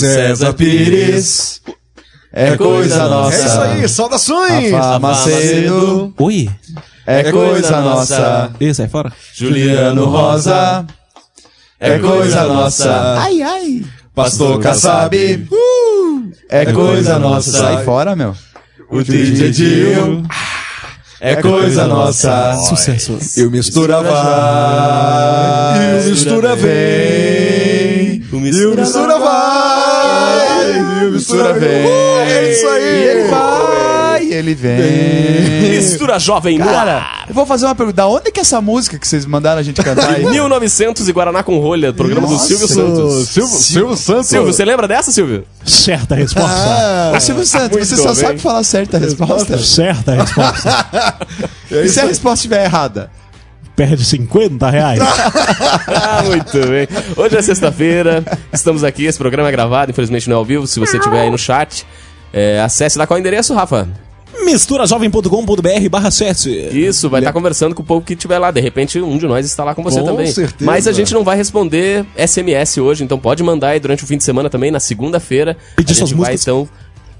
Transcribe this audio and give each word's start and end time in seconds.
César 0.00 0.54
Pires. 0.54 1.60
É 2.32 2.56
coisa 2.56 3.08
nossa. 3.08 3.36
É 3.36 3.46
isso 3.46 3.60
aí, 3.60 3.88
saudações! 3.88 4.72
Rafa 4.72 4.98
Macedo. 4.98 6.14
Oi? 6.18 6.48
É 7.06 7.30
coisa 7.30 7.80
nossa. 7.82 8.50
Ih, 8.58 8.72
sai 8.72 8.88
fora. 8.88 9.12
Juliano 9.34 10.06
Rosa. 10.06 10.86
É 11.78 11.98
coisa 11.98 12.44
nossa. 12.44 13.18
Ai, 13.18 13.42
ai. 13.42 13.84
Pastor 14.14 14.60
Kassab. 14.60 15.14
É 16.48 16.72
coisa 16.72 17.18
nossa. 17.18 17.58
Sai 17.58 17.84
fora, 17.84 18.16
meu. 18.16 18.34
O 18.88 19.02
DJ 19.02 19.50
Dio. 19.50 20.22
É 21.20 21.36
coisa 21.36 21.86
nossa. 21.86 22.54
Sucesso. 22.68 23.18
E 23.36 23.44
o 23.44 23.50
mistura 23.50 24.02
vai. 24.02 24.12
E 25.84 26.06
o 26.06 26.10
mistura 26.10 26.56
vem. 26.56 28.22
E 28.32 28.66
o 28.66 28.74
mistura 28.74 29.18
vai. 29.18 29.61
E 31.02 31.06
o 31.08 31.12
mistura 31.12 31.52
vem. 31.54 31.68
É 31.70 32.52
isso 32.52 32.66
aí. 32.68 32.82
E 32.82 33.04
ele 33.08 33.28
vai, 33.28 34.24
e 34.24 34.32
ele 34.34 34.54
vem. 34.54 35.70
Mistura 35.72 36.18
Jovem 36.18 36.58
no 36.58 36.64
Cara, 36.64 36.98
ar. 36.98 37.24
eu 37.28 37.34
vou 37.34 37.44
fazer 37.44 37.66
uma 37.66 37.74
pergunta. 37.74 37.96
Da 37.96 38.06
onde 38.06 38.28
é 38.28 38.30
que 38.30 38.40
é 38.40 38.42
essa 38.42 38.60
música 38.60 38.98
que 38.98 39.06
vocês 39.06 39.26
mandaram 39.26 39.58
a 39.58 39.62
gente 39.62 39.82
cantar 39.82 40.10
aí? 40.14 40.24
1900 40.28 41.08
e 41.08 41.12
Guaraná 41.12 41.42
com 41.42 41.58
rolha, 41.58 41.92
programa 41.92 42.26
do 42.28 42.38
Silvio 42.38 42.68
Santos. 42.68 43.28
Silvio, 43.28 43.56
Silvio 43.56 43.96
Santos. 43.96 44.26
Silvio, 44.26 44.52
você 44.52 44.64
lembra 44.64 44.86
dessa, 44.86 45.10
Silvio? 45.10 45.44
Certa 45.64 46.14
resposta. 46.14 47.12
Ô, 47.16 47.20
Silvio 47.20 47.44
Santos, 47.46 47.76
Muito 47.78 47.86
você 47.88 47.96
só 47.96 48.08
bem. 48.08 48.14
sabe 48.14 48.38
falar 48.38 48.62
certa 48.64 48.98
resposta. 48.98 49.58
Certa 49.58 50.14
resposta. 50.14 51.16
E 51.70 51.88
se 51.88 52.00
a 52.00 52.04
resposta 52.04 52.34
estiver 52.36 52.64
errada? 52.64 53.10
Perde 53.74 54.04
50 54.04 54.70
reais. 54.70 55.00
Ah, 55.94 56.22
muito 56.24 56.66
bem. 56.68 56.86
Hoje 57.16 57.36
é 57.36 57.42
sexta-feira, 57.42 58.24
estamos 58.52 58.82
aqui, 58.84 59.04
esse 59.04 59.18
programa 59.18 59.48
é 59.48 59.52
gravado, 59.52 59.90
infelizmente 59.90 60.28
não 60.28 60.36
é 60.36 60.38
ao 60.38 60.44
vivo, 60.44 60.66
se 60.66 60.78
você 60.80 60.96
estiver 60.96 61.20
aí 61.20 61.30
no 61.30 61.38
chat, 61.38 61.86
é, 62.32 62.60
acesse 62.60 62.98
lá 62.98 63.06
qual 63.06 63.16
é 63.16 63.20
o 63.20 63.20
endereço, 63.20 63.54
Rafa? 63.54 63.88
Misturajovem.com.br 64.44 65.88
barra 65.90 66.10
7. 66.10 66.48
Isso, 66.72 67.08
vai 67.10 67.20
estar 67.20 67.32
conversando 67.32 67.74
com 67.74 67.82
o 67.82 67.84
povo 67.84 68.04
que 68.04 68.14
estiver 68.14 68.38
lá. 68.38 68.50
De 68.50 68.60
repente, 68.60 69.00
um 69.00 69.18
de 69.18 69.26
nós 69.26 69.44
está 69.46 69.62
lá 69.62 69.74
com 69.74 69.82
você 69.82 70.00
Com 70.00 70.06
também. 70.06 70.26
certeza. 70.26 70.64
Mas 70.70 70.86
a 70.86 70.92
gente 70.92 71.12
não 71.12 71.22
vai 71.22 71.36
responder 71.36 72.04
SMS 72.16 72.78
hoje, 72.78 73.04
então 73.04 73.18
pode 73.18 73.42
mandar 73.42 73.68
aí 73.70 73.80
durante 73.80 74.04
o 74.04 74.06
fim 74.06 74.16
de 74.16 74.24
semana 74.24 74.48
também, 74.48 74.70
na 74.70 74.80
segunda-feira. 74.80 75.56
Pedir 75.76 75.92
a 75.92 75.94
gente 75.94 76.08
suas 76.08 76.10
vai, 76.12 76.32
músicas. 76.32 76.42
então, 76.42 76.68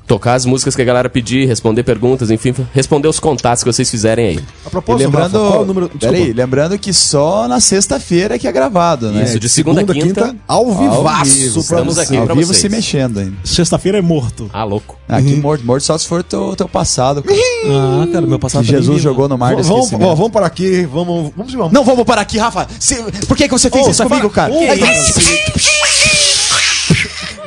tocar 0.06 0.34
as 0.34 0.44
músicas 0.44 0.74
que 0.76 0.82
a 0.82 0.84
galera 0.84 1.08
pedir, 1.08 1.46
responder 1.46 1.82
perguntas, 1.82 2.30
enfim, 2.30 2.54
responder 2.74 3.08
os 3.08 3.18
contatos 3.20 3.62
que 3.64 3.72
vocês 3.72 3.90
fizerem 3.90 4.26
aí. 4.28 4.38
A 4.64 4.68
E 4.68 4.70
propósito, 4.70 5.06
lembrando, 5.06 5.38
Rafa, 5.38 5.48
qual 5.48 5.60
é 5.60 5.62
o 5.62 5.66
número... 5.66 5.88
Peraí, 5.98 6.32
lembrando 6.32 6.78
que 6.78 6.92
só 6.92 7.48
na 7.48 7.60
sexta-feira 7.60 8.38
que 8.38 8.46
é 8.46 8.52
gravado, 8.52 9.10
né? 9.10 9.24
Isso, 9.24 9.38
de 9.40 9.48
segunda, 9.48 9.80
a 9.80 9.84
quinta. 9.84 10.36
ao 10.46 10.66
Ao 10.70 10.74
vivaço 10.98 11.30
vivo, 11.32 11.52
pra 11.54 11.60
estamos 11.62 11.98
aqui 11.98 12.16
Ao 12.16 12.24
pra 12.26 12.34
vivo 12.34 12.48
vocês. 12.48 12.60
se 12.60 12.68
mexendo 12.68 13.18
ainda. 13.20 13.36
Sexta-feira 13.44 13.98
é 13.98 14.02
morto. 14.02 14.50
Ah, 14.52 14.64
louco. 14.64 14.98
Aqui 15.08 15.34
morto, 15.36 15.64
morto 15.64 15.82
só 15.84 15.96
se 15.98 16.06
for 16.06 16.22
teu, 16.22 16.54
teu 16.56 16.68
passado. 16.68 17.22
cara. 17.22 17.38
Ah, 17.66 18.06
cara, 18.12 18.26
meu 18.26 18.38
passado 18.38 18.64
Que 18.64 18.70
Jesus 18.70 19.00
jogou 19.02 19.28
no 19.28 19.36
mar 19.38 19.56
do 19.56 19.62
Vamos, 19.62 19.92
ó, 19.92 20.14
vamos 20.14 20.30
parar 20.32 20.46
aqui, 20.46 20.84
vamos, 20.84 21.32
vamos, 21.36 21.52
vamos. 21.54 21.72
Não, 21.72 21.84
vamos 21.84 22.04
parar 22.04 22.22
aqui, 22.22 22.38
Rafa. 22.38 22.66
Se- 22.78 23.02
por 23.26 23.36
que, 23.36 23.44
que 23.48 23.52
você 23.52 23.70
fez 23.70 23.86
Ô, 23.86 23.90
isso 23.90 24.02
comigo, 24.02 24.28
cara? 24.30 24.52
Ô, 24.52 24.58
Ai, 24.68 24.78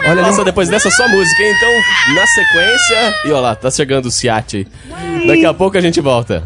Olha 0.06 0.12
ali. 0.12 0.22
Nossa, 0.22 0.44
depois 0.44 0.70
dessa 0.70 0.90
só 0.92 1.08
música, 1.08 1.44
hein? 1.44 1.54
Então, 1.56 2.16
na 2.16 2.26
sequência. 2.28 3.16
E 3.26 3.32
olha 3.32 3.40
lá, 3.42 3.56
tá 3.56 3.72
chegando 3.72 4.06
o 4.06 4.12
Ciat 4.12 4.58
aí. 4.58 4.68
Daqui 5.28 5.46
a 5.46 5.54
pouco 5.54 5.78
a 5.78 5.82
gente 5.82 6.00
volta. 6.00 6.44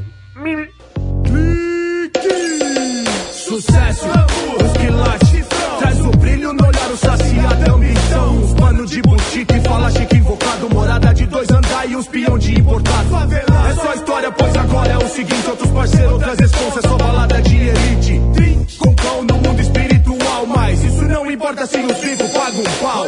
Sucesso, 3.32 4.06
os 4.06 4.72
quilates 4.78 5.46
Traz 5.80 6.00
o 6.02 6.12
brilho 6.12 6.54
no 6.54 6.68
olhar, 6.68 6.92
o 6.92 6.98
saciado 6.98 7.76
ambição 7.76 8.44
Os 8.44 8.54
mano 8.54 8.86
de 8.86 9.02
boutique, 9.02 9.60
fala 9.62 9.90
chique 9.90 10.18
invocado 10.18 10.70
Morada 10.70 11.14
de 11.14 11.26
dois 11.26 11.50
andar 11.50 11.90
e 11.90 11.96
uns 11.96 12.08
peão 12.08 12.38
de 12.38 12.60
importado 12.60 13.10
É 13.34 13.74
só 13.74 13.94
história, 13.96 14.32
pois 14.32 14.56
agora 14.56 14.92
é 14.94 14.98
o 14.98 15.10
seguinte 15.10 15.50
Outros 15.50 15.72
parceiros, 15.72 16.12
outras 16.14 16.40
responsas, 16.40 16.86
é 16.86 16.88
só 16.88 16.98
balada 16.98 17.42
de 17.42 17.56
elite 17.56 18.22
Com 18.78 18.94
pão 18.94 19.24
no 19.24 19.36
mundo 19.38 19.62
espiritual 19.62 20.46
Mas 20.46 20.84
isso 20.84 21.04
não 21.06 21.30
importa 21.32 21.66
se 21.66 21.78
os 21.80 22.04
ricos 22.04 22.32
pagam 22.32 22.60
um 22.62 22.84
pau 22.84 23.06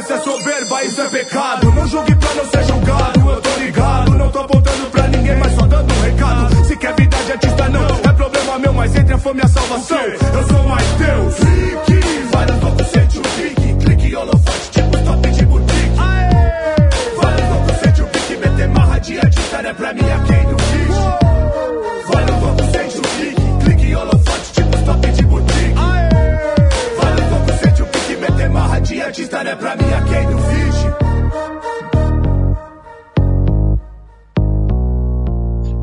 arrogância, 0.00 0.20
soberba, 0.20 0.84
isso 0.84 1.00
é 1.00 1.08
pecado. 1.08 1.72
Não 1.72 1.86
julgue 1.86 2.14
pra 2.14 2.34
não 2.34 2.50
ser 2.50 2.64
julgado, 2.64 3.30
eu 3.30 3.40
tô 3.40 3.50
ligado. 3.58 4.10
Não 4.12 4.30
tô 4.30 4.38
apontando 4.40 4.86
pra 4.90 5.06
ninguém, 5.08 5.36
mas 5.36 5.54
só 5.54 5.66
dando 5.66 5.92
um 5.92 6.00
recado. 6.00 6.64
Se 6.64 6.76
quer 6.76 6.94
vida 6.94 7.16
de 7.16 7.32
artista, 7.32 7.68
não. 7.68 7.86
É 7.86 8.12
problema 8.12 8.58
meu, 8.58 8.72
mas 8.72 8.96
entre 8.96 9.14
a 9.14 9.18
fome 9.18 9.40
e 9.40 9.44
a 9.44 9.48
salvação, 9.48 9.98
eu 9.98 10.48
sou 10.48 10.68
mais 10.68 10.86
Deus. 10.92 11.89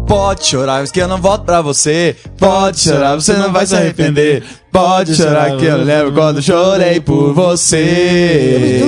Pode 0.08 0.46
chorar, 0.48 0.88
que 0.88 1.02
eu 1.02 1.08
não 1.08 1.18
volto 1.20 1.44
pra 1.44 1.62
você. 1.62 2.16
Pode 2.38 2.80
chorar, 2.80 3.16
você 3.16 3.34
não 3.34 3.52
vai 3.52 3.66
se 3.66 3.76
arrepender. 3.76 4.42
Pode 4.72 5.16
chorar, 5.16 5.58
que 5.58 5.66
eu 5.66 5.78
lembro 5.84 6.14
quando 6.14 6.42
chorei 6.42 7.00
por 7.02 7.34
você. 7.34 8.82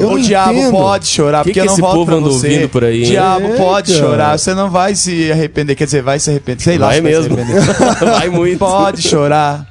Eu 0.00 0.10
O 0.10 0.18
diabo 0.18 0.70
pode 0.70 1.06
chorar, 1.06 1.38
Que 1.44 1.50
porque 1.50 1.60
que 1.60 1.66
eu 1.66 1.70
não 1.72 1.76
volto 1.76 2.06
pra 2.06 2.16
você. 2.16 2.68
por 2.70 2.84
aí? 2.84 3.04
Diabo 3.04 3.46
É, 3.46 3.56
pode 3.56 3.94
chorar, 3.94 4.38
você 4.38 4.52
não 4.54 4.70
vai 4.70 4.94
se 4.94 5.30
arrepender. 5.32 5.74
Quer 5.74 5.84
dizer, 5.84 6.02
vai 6.02 6.18
se 6.18 6.30
arrepender. 6.30 6.62
Sei 6.62 6.76
lá. 6.76 6.88
Vai 6.88 6.96
se 6.96 7.02
mesmo. 7.02 7.34
arrepender. 7.36 7.60
Vai 8.10 8.28
muito. 8.28 8.58
Pode 8.58 9.02
chorar. 9.02 9.69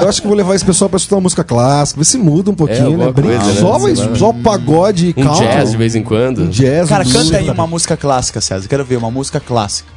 Eu 0.00 0.08
acho 0.08 0.20
que 0.22 0.26
vou 0.28 0.36
levar 0.36 0.54
esse 0.54 0.64
pessoal 0.64 0.88
pra 0.88 0.96
escutar 0.96 1.16
uma 1.16 1.22
música 1.22 1.44
clássica, 1.44 1.98
ver 2.00 2.04
se 2.04 2.18
muda 2.18 2.50
um 2.50 2.54
pouquinho, 2.54 2.86
alguma 2.86 3.06
né? 3.06 3.12
Brinca 3.12 3.38
coisa, 3.38 3.52
né? 3.52 3.60
só, 3.60 3.78
Sei 3.78 3.94
lá. 4.08 4.16
só 4.16 4.32
pagode 4.32 5.14
e 5.16 5.20
Um 5.20 5.32
jazz 5.34 5.70
de 5.70 5.76
vez 5.76 5.94
em 5.94 6.02
quando. 6.02 6.42
Um 6.42 6.48
jazz, 6.48 6.88
Cara, 6.88 7.04
um 7.04 7.10
canta 7.10 7.36
aí 7.36 7.50
uma 7.50 7.66
música 7.66 7.96
clássica, 7.96 8.40
César. 8.40 8.68
Quero 8.68 8.84
ver 8.84 8.96
uma 8.96 9.10
música 9.10 9.40
clássica. 9.40 9.88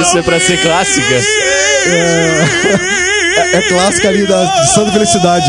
Isso 0.00 0.18
é 0.18 0.22
pra 0.22 0.40
ser 0.40 0.60
clássica. 0.60 1.14
É 1.86 3.13
clássica 3.68 4.08
ali 4.08 4.26
da, 4.26 4.44
de 4.44 4.70
Santa 4.74 4.92
Felicidade. 4.92 5.46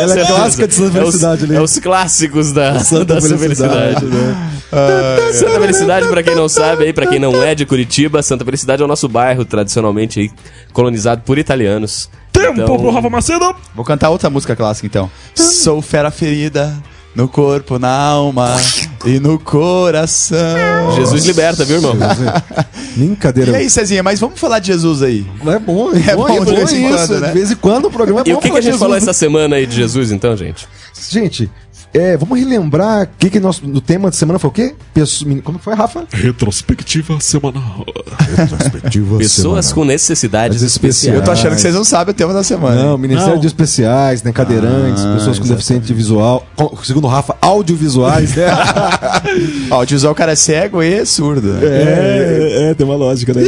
Ela 0.00 0.20
é 0.20 0.24
clássica 0.26 0.68
de 0.68 0.74
Santa 0.74 0.98
É 0.98 1.02
os, 1.02 1.06
Felicidade 1.08 1.44
ali. 1.44 1.56
é 1.56 1.60
os 1.60 1.78
clássicos 1.78 2.52
da 2.52 2.80
Santa 2.80 3.14
da 3.14 3.20
Santa 3.20 3.38
Felicidade, 3.38 4.00
Felicidade. 4.00 4.06
né? 4.06 4.52
Santa 5.32 5.60
Felicidade, 5.60 6.08
pra 6.08 6.22
quem 6.22 6.34
não 6.34 6.48
sabe, 6.48 6.84
aí, 6.84 6.92
pra 6.92 7.06
quem 7.06 7.18
não 7.18 7.42
é 7.42 7.54
de 7.54 7.64
Curitiba, 7.66 8.22
Santa 8.22 8.44
Felicidade 8.44 8.82
é 8.82 8.84
o 8.84 8.88
nosso 8.88 9.08
bairro 9.08 9.44
tradicionalmente 9.44 10.20
aí, 10.20 10.30
colonizado 10.72 11.22
por 11.24 11.38
italianos. 11.38 12.08
Tempo 12.32 12.60
Então- 12.62 12.76
pro 12.78 12.90
Rafa 12.90 13.10
Macedo. 13.10 13.54
Vou 13.74 13.84
cantar 13.84 14.08
outra 14.10 14.30
música 14.30 14.56
clássica 14.56 14.86
então. 14.86 15.10
Sou 15.34 15.82
fera 15.82 16.10
ferida 16.10 16.74
no 17.14 17.28
corpo, 17.28 17.78
na 17.78 17.90
alma 17.94 18.56
e 19.04 19.18
no 19.18 19.38
coração. 19.38 20.92
Jesus 20.96 21.24
liberta, 21.24 21.64
viu, 21.64 21.76
irmão? 21.76 21.96
Brincadeira. 22.96 23.52
E 23.52 23.56
aí, 23.56 23.70
Cezinha, 23.70 24.02
mas 24.02 24.20
vamos 24.20 24.38
falar 24.38 24.58
de 24.58 24.68
Jesus 24.68 25.02
aí. 25.02 25.26
É 25.46 25.58
bom, 25.58 25.90
É 25.92 26.14
bom 26.14 26.44
de 26.44 26.54
vez 26.54 26.72
em 26.72 26.86
isso. 26.86 26.96
quando, 26.96 27.20
né? 27.20 27.28
De 27.28 27.34
vez 27.34 27.50
em 27.50 27.56
quando 27.56 27.84
o 27.86 27.90
programa 27.90 28.20
é 28.20 28.28
E 28.28 28.32
bom 28.32 28.38
o 28.38 28.42
que, 28.42 28.50
que 28.50 28.58
a 28.58 28.60
gente 28.60 28.78
falou 28.78 28.96
essa 28.96 29.12
semana 29.12 29.56
aí 29.56 29.66
de 29.66 29.74
Jesus, 29.74 30.12
então, 30.12 30.36
gente? 30.36 30.68
Gente, 31.10 31.50
é, 31.94 32.16
vamos 32.16 32.38
relembrar 32.38 33.04
o 33.04 33.08
que, 33.18 33.28
que 33.30 33.38
nós, 33.40 33.60
no 33.60 33.80
tema 33.80 34.08
de 34.10 34.16
semana 34.16 34.38
foi 34.38 34.48
o 34.48 34.52
quê? 34.52 34.74
Pesso- 34.94 35.24
Como 35.42 35.58
foi, 35.58 35.74
Rafa? 35.74 36.04
Retrospectiva 36.12 37.18
semanal. 37.20 37.84
Retrospectiva 38.36 39.18
Pessoas 39.18 39.72
com 39.72 39.84
necessidades 39.84 40.62
especiais. 40.62 40.96
especiais. 40.96 41.18
Eu 41.18 41.24
tô 41.24 41.30
achando 41.30 41.54
que 41.54 41.60
vocês 41.60 41.74
não 41.74 41.84
sabem 41.84 42.12
o 42.12 42.14
tema 42.16 42.32
da 42.32 42.42
semana. 42.42 42.82
Não, 42.82 42.98
Ministério 42.98 43.34
Não. 43.34 43.40
de 43.40 43.46
Especiais, 43.46 44.22
né? 44.22 44.32
Cadeirantes, 44.32 45.04
Ah, 45.04 45.14
pessoas 45.14 45.38
com 45.38 45.46
deficiente 45.46 45.92
visual. 45.92 46.46
com- 46.56 46.76
Segundo 46.82 47.04
o 47.04 47.08
Rafa, 47.08 47.36
audiovisuais. 47.40 48.32
O 49.70 49.86
tiozão, 49.86 50.12
o 50.12 50.14
cara 50.14 50.32
é 50.32 50.36
cego 50.36 50.82
e 50.82 51.04
surdo. 51.06 51.48
né? 51.54 51.60
é, 51.64 52.70
é, 52.70 52.74
tem 52.74 52.86
uma 52.86 52.96
lógica, 52.96 53.32
né? 53.34 53.42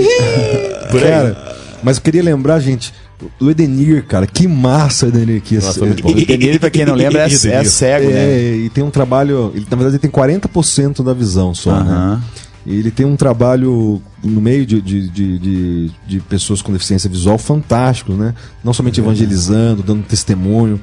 Por 0.90 1.02
aí. 1.02 1.08
Cara, 1.10 1.53
mas 1.84 1.98
eu 1.98 2.02
queria 2.02 2.22
lembrar, 2.22 2.58
gente, 2.58 2.92
do 3.38 3.50
Edenir, 3.50 4.04
cara. 4.06 4.26
Que 4.26 4.48
massa 4.48 5.06
o 5.06 5.08
Edenir 5.10 5.36
aqui. 5.36 5.56
Nossa, 5.56 5.78
foi 5.78 5.88
muito 5.88 6.02
bom. 6.02 6.10
O 6.10 6.14
Denir, 6.14 6.58
pra 6.58 6.70
quem 6.70 6.84
não 6.84 6.94
lembra, 6.94 7.22
é, 7.22 7.26
é 7.26 7.64
cego, 7.64 8.10
né? 8.10 8.16
É, 8.16 8.56
e 8.56 8.70
tem 8.70 8.82
um 8.82 8.90
trabalho. 8.90 9.52
Ele, 9.54 9.66
na 9.70 9.76
verdade, 9.76 9.96
ele 9.96 9.98
tem 9.98 10.10
40% 10.10 11.04
da 11.04 11.12
visão 11.12 11.54
só, 11.54 11.72
né? 11.82 11.90
Aham. 11.90 12.22
E 12.66 12.78
ele 12.78 12.90
tem 12.90 13.04
um 13.04 13.14
trabalho 13.14 14.00
no 14.22 14.40
meio 14.40 14.64
de, 14.64 14.80
de, 14.80 15.08
de, 15.10 15.38
de, 15.38 15.90
de 16.06 16.20
pessoas 16.20 16.62
com 16.62 16.72
deficiência 16.72 17.10
visual 17.10 17.36
fantástico, 17.36 18.14
né? 18.14 18.34
Não 18.62 18.72
somente 18.72 19.00
evangelizando, 19.00 19.82
dando 19.82 20.02
testemunho, 20.02 20.80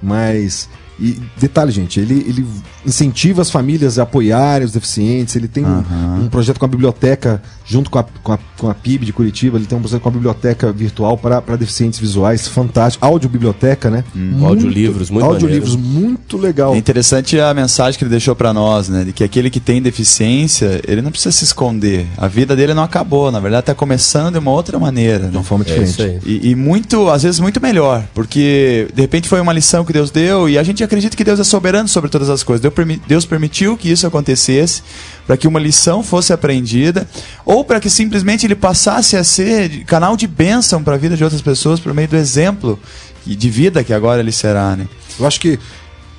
mas. 0.00 0.68
E 1.00 1.20
detalhe, 1.36 1.72
gente, 1.72 1.98
ele, 1.98 2.24
ele 2.28 2.46
incentiva 2.86 3.42
as 3.42 3.50
famílias 3.50 3.98
a 3.98 4.04
apoiarem 4.04 4.64
os 4.64 4.72
deficientes. 4.72 5.34
Ele 5.34 5.48
tem 5.48 5.64
um, 5.64 5.82
um 6.22 6.28
projeto 6.28 6.60
com 6.60 6.66
a 6.66 6.68
biblioteca, 6.68 7.42
junto 7.66 7.88
com 7.90 7.98
a, 7.98 8.04
com, 8.22 8.32
a, 8.32 8.38
com 8.58 8.68
a 8.70 8.74
PIB 8.74 9.06
de 9.06 9.12
Curitiba, 9.12 9.56
ele 9.56 9.66
tem 9.66 9.76
um 9.76 9.80
projeto 9.80 10.00
com 10.02 10.08
a 10.08 10.12
biblioteca 10.12 10.70
virtual 10.72 11.16
para 11.16 11.40
para 11.40 11.56
deficientes 11.56 11.98
visuais, 11.98 12.46
fantástico. 12.46 13.04
Audiobiblioteca, 13.04 13.90
né? 13.90 14.04
Muito- 14.14 14.46
Audiolivros, 14.46 15.10
muito 15.10 15.24
Audiolivros, 15.24 15.74
muito 15.76 16.36
legal. 16.36 16.74
É 16.74 16.78
interessante 16.78 17.38
a 17.40 17.52
mensagem 17.54 17.98
que 17.98 18.04
ele 18.04 18.10
deixou 18.10 18.34
pra 18.36 18.52
nós, 18.52 18.88
né? 18.88 19.04
De 19.04 19.12
que 19.12 19.24
aquele 19.24 19.48
que 19.50 19.60
tem 19.60 19.80
deficiência, 19.80 20.80
ele 20.86 21.00
não 21.02 21.10
precisa 21.10 21.32
se 21.32 21.44
esconder. 21.44 22.06
A 22.16 22.28
vida 22.28 22.54
dele 22.54 22.74
não 22.74 22.82
acabou, 22.82 23.30
na 23.30 23.40
verdade 23.40 23.66
tá 23.66 23.74
começando 23.74 24.34
de 24.34 24.38
uma 24.38 24.50
outra 24.50 24.78
maneira, 24.78 25.20
De 25.26 25.32
né? 25.32 25.38
uma 25.38 25.42
forma 25.44 25.64
É 25.66 25.68
diferente. 25.68 26.02
aí. 26.02 26.20
E, 26.26 26.50
e 26.50 26.54
muito, 26.54 27.08
às 27.08 27.22
vezes, 27.22 27.40
muito 27.40 27.60
melhor, 27.60 28.04
porque 28.14 28.88
de 28.94 29.00
repente 29.00 29.28
foi 29.28 29.40
uma 29.40 29.52
lição 29.52 29.84
que 29.84 29.92
Deus 29.92 30.10
deu 30.10 30.48
e 30.48 30.58
a 30.58 30.62
gente 30.62 30.84
acredita 30.84 31.16
que 31.16 31.24
Deus 31.24 31.40
é 31.40 31.44
soberano 31.44 31.88
sobre 31.88 32.10
todas 32.10 32.28
as 32.28 32.42
coisas. 32.42 32.64
Deus 33.06 33.24
permitiu 33.24 33.76
que 33.76 33.90
isso 33.90 34.06
acontecesse 34.06 34.82
para 35.26 35.36
que 35.36 35.48
uma 35.48 35.58
lição 35.58 36.02
fosse 36.02 36.32
aprendida 36.32 37.08
ou 37.44 37.64
para 37.64 37.80
que 37.80 37.88
simplesmente 37.88 38.46
ele 38.46 38.54
passasse 38.54 39.16
a 39.16 39.24
ser 39.24 39.84
canal 39.84 40.16
de 40.16 40.26
bênção 40.26 40.82
para 40.82 40.94
a 40.94 40.98
vida 40.98 41.16
de 41.16 41.24
outras 41.24 41.40
pessoas 41.42 41.80
por 41.80 41.92
meio 41.94 42.08
do 42.08 42.16
exemplo 42.16 42.78
de 43.26 43.48
vida 43.50 43.82
que 43.82 43.92
agora 43.92 44.20
ele 44.20 44.32
será, 44.32 44.76
né? 44.76 44.86
Eu 45.18 45.26
acho 45.26 45.40
que 45.40 45.58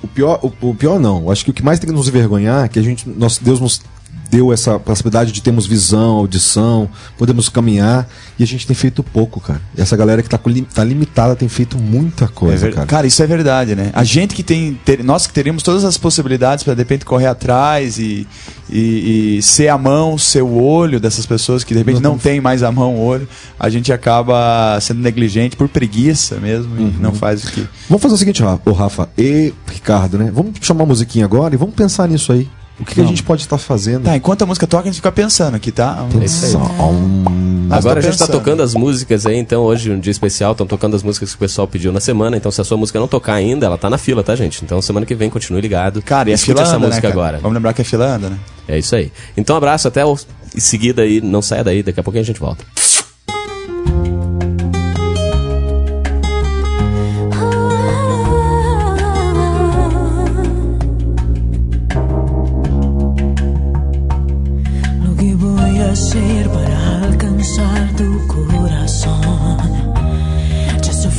o 0.01 0.07
pior, 0.07 0.39
o, 0.41 0.69
o 0.69 0.75
pior 0.75 0.99
não. 0.99 1.21
Eu 1.21 1.31
acho 1.31 1.45
que 1.45 1.51
o 1.51 1.53
que 1.53 1.63
mais 1.63 1.79
tem 1.79 1.87
que 1.89 1.95
nos 1.95 2.07
envergonhar 2.07 2.65
é 2.65 2.67
que 2.67 2.79
a 2.79 2.81
gente, 2.81 3.07
nós, 3.07 3.37
Deus 3.37 3.59
nos 3.59 3.81
deu 4.29 4.51
essa 4.51 4.79
possibilidade 4.79 5.31
de 5.31 5.39
termos 5.41 5.67
visão, 5.67 6.15
audição, 6.15 6.89
podemos 7.15 7.47
caminhar 7.47 8.09
e 8.39 8.43
a 8.43 8.47
gente 8.47 8.65
tem 8.65 8.75
feito 8.75 9.03
pouco, 9.03 9.39
cara. 9.39 9.61
E 9.77 9.81
essa 9.81 9.95
galera 9.95 10.23
que 10.23 10.27
tá, 10.29 10.39
tá 10.73 10.83
limitada 10.83 11.35
tem 11.35 11.47
feito 11.47 11.77
muita 11.77 12.25
É 12.25 12.27
coisa, 12.27 12.65
ver- 12.67 12.73
cara. 12.73 12.87
Cara, 12.87 13.07
isso 13.07 13.21
é 13.21 13.27
verdade, 13.27 13.75
né? 13.75 13.91
A 13.93 14.03
gente 14.03 14.33
que 14.33 14.41
tem. 14.43 14.79
ter- 14.83 15.03
nós 15.03 15.27
que 15.27 15.33
teríamos 15.33 15.61
todas 15.61 15.85
as 15.85 15.95
possibilidades 15.97 16.63
para 16.63 16.73
de 16.73 16.79
repente 16.81 17.05
correr 17.05 17.27
atrás 17.27 17.99
e, 17.99 18.27
e, 18.69 19.37
e 19.37 19.41
ser 19.41 19.67
a 19.67 19.77
mão, 19.77 20.17
ser 20.17 20.41
o 20.41 20.55
olho 20.61 20.99
dessas 20.99 21.25
pessoas 21.25 21.63
que 21.63 21.73
de 21.73 21.79
repente 21.79 22.01
não 22.01 22.17
tem 22.17 22.41
mais 22.41 22.63
a 22.63 22.71
mão, 22.71 22.95
o 22.95 23.03
olho, 23.05 23.27
a 23.59 23.69
gente 23.69 23.91
acaba 23.93 24.77
sendo 24.81 25.01
negligente 25.01 25.55
por 25.55 25.67
preguiça 25.69 26.35
mesmo 26.37 26.75
e 26.79 27.01
não 27.01 27.13
faz 27.13 27.43
o 27.43 27.51
que. 27.51 27.67
Vamos 27.87 28.01
fazer 28.01 28.15
o 28.15 28.17
seguinte, 28.17 28.41
Ra- 28.41 28.59
ô 28.65 28.71
Rafa 28.71 29.07
e 29.17 29.53
Ricardo, 29.67 30.17
né? 30.17 30.31
Vamos 30.33 30.53
chamar 30.61 30.81
uma 30.83 30.87
musiquinha 30.87 31.25
agora 31.25 31.53
e 31.53 31.57
vamos 31.57 31.75
pensar 31.75 32.07
nisso 32.07 32.31
aí. 32.31 32.47
O 32.79 32.83
que, 32.83 32.95
que 32.95 33.01
a 33.01 33.05
gente 33.05 33.23
pode 33.23 33.41
estar 33.41 33.57
fazendo? 33.57 34.03
Tá, 34.03 34.17
enquanto 34.17 34.41
a 34.41 34.45
música 34.45 34.67
toca, 34.67 34.83
a 34.83 34.85
gente 34.87 34.97
fica 34.97 35.11
pensando 35.11 35.55
aqui, 35.55 35.71
tá? 35.71 36.05
É 36.21 36.25
isso 36.25 36.45
aí. 36.45 36.55
Hum, 36.55 37.67
Mas 37.69 37.79
Agora 37.79 37.99
a 37.99 38.03
gente 38.03 38.17
tá 38.17 38.25
pensando. 38.25 38.37
tocando 38.37 38.61
as 38.63 38.73
músicas 38.73 39.25
aí, 39.25 39.37
então 39.37 39.61
hoje 39.63 39.89
um 39.91 39.99
dia 39.99 40.11
especial, 40.11 40.51
estão 40.51 40.67
tocando 40.67 40.93
as 40.95 41.01
músicas 41.01 41.29
que 41.29 41.35
o 41.35 41.39
pessoal 41.39 41.67
pediu 41.67 41.93
na 41.93 42.01
semana, 42.01 42.35
então 42.35 42.51
se 42.51 42.59
a 42.59 42.63
sua 42.65 42.77
música 42.77 42.99
não 42.99 43.07
tocar 43.07 43.33
ainda, 43.33 43.65
ela 43.65 43.77
tá 43.77 43.89
na 43.89 43.97
fila, 43.97 44.21
tá, 44.23 44.35
gente? 44.35 44.63
Então 44.63 44.81
semana 44.81 45.05
que 45.05 45.15
vem 45.15 45.29
continue 45.29 45.61
ligado. 45.61 46.01
Cara, 46.01 46.29
e 46.29 46.33
a 46.33 46.35
Escute 46.35 46.51
fila 46.51 46.63
essa 46.63 46.75
anda, 46.75 46.87
música 46.87 47.07
né, 47.07 47.13
agora. 47.13 47.37
Vamos 47.39 47.55
lembrar 47.55 47.73
que 47.73 47.81
a 47.81 47.85
fila 47.85 48.05
anda, 48.07 48.29
né? 48.29 48.37
É 48.67 48.77
isso 48.77 48.93
aí. 48.95 49.11
Então 49.37 49.55
abraço, 49.55 49.87
até 49.87 50.05
o... 50.05 50.17
em 50.53 50.59
seguida 50.59 51.01
aí, 51.03 51.21
não 51.21 51.41
saia 51.41 51.63
daí, 51.63 51.81
daqui 51.81 51.99
a 51.99 52.03
pouquinho 52.03 52.23
a 52.23 52.25
gente 52.25 52.39
volta. 52.41 52.65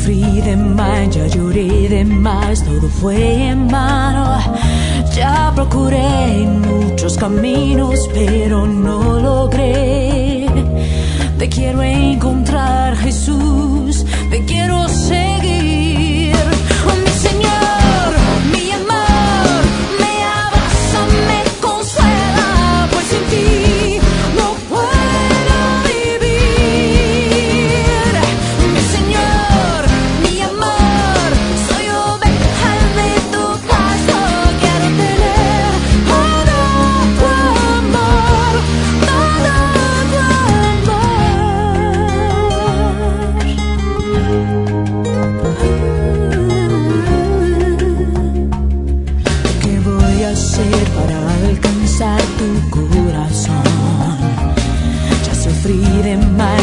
Sufrí 0.07 0.41
de 0.41 0.57
más, 0.57 1.11
ya 1.11 1.27
lloré 1.27 1.89
de 1.89 2.05
más, 2.05 2.63
todo 2.65 2.89
fue 2.89 3.49
en 3.49 3.69
vano. 3.69 4.39
Ya 5.17 5.53
procuré 5.55 6.47
muchos 6.47 7.17
caminos, 7.17 8.09
pero 8.15 8.67
no 8.67 9.19
logré. 9.19 10.47
Te 11.39 11.49
quiero 11.49 11.83
encontrar, 11.83 12.97
Jesús, 12.97 14.07
te 14.31 14.45
quiero 14.45 14.89
seguir. 14.89 15.26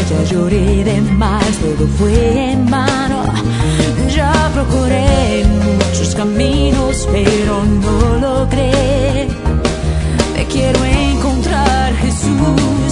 Ya 0.09 0.23
lloré 0.23 0.83
de 0.83 1.01
más, 1.01 1.51
todo 1.57 1.87
fue 1.97 2.51
en 2.51 2.69
vano. 2.69 3.23
Ya 4.15 4.33
procuré 4.53 5.43
muchos 5.45 6.15
caminos, 6.15 7.07
pero 7.11 7.63
no 7.63 8.17
logré. 8.25 9.27
Te 10.35 10.45
quiero 10.45 10.79
encontrar, 10.83 11.93
Jesús, 11.95 12.82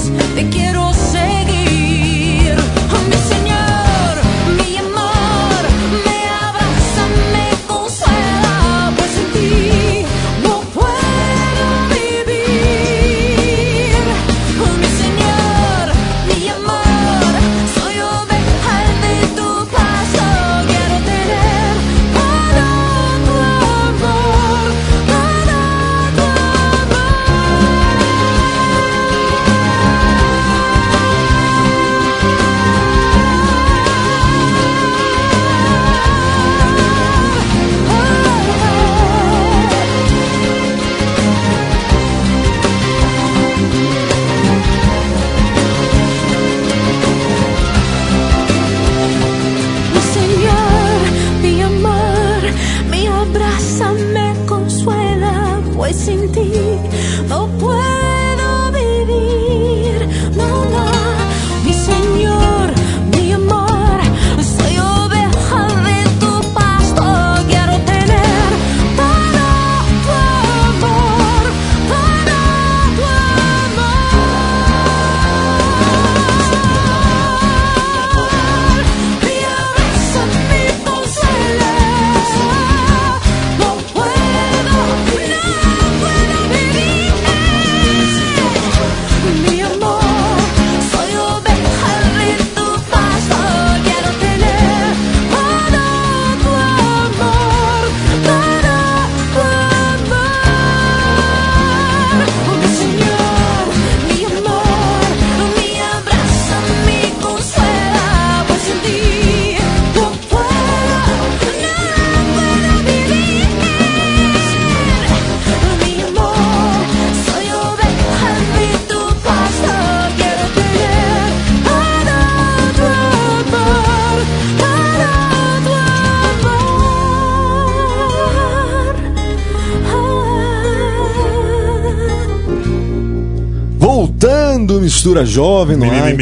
mistura 135.01 135.25
jovem 135.25 135.75
no 135.77 135.85
ar. 135.91 136.13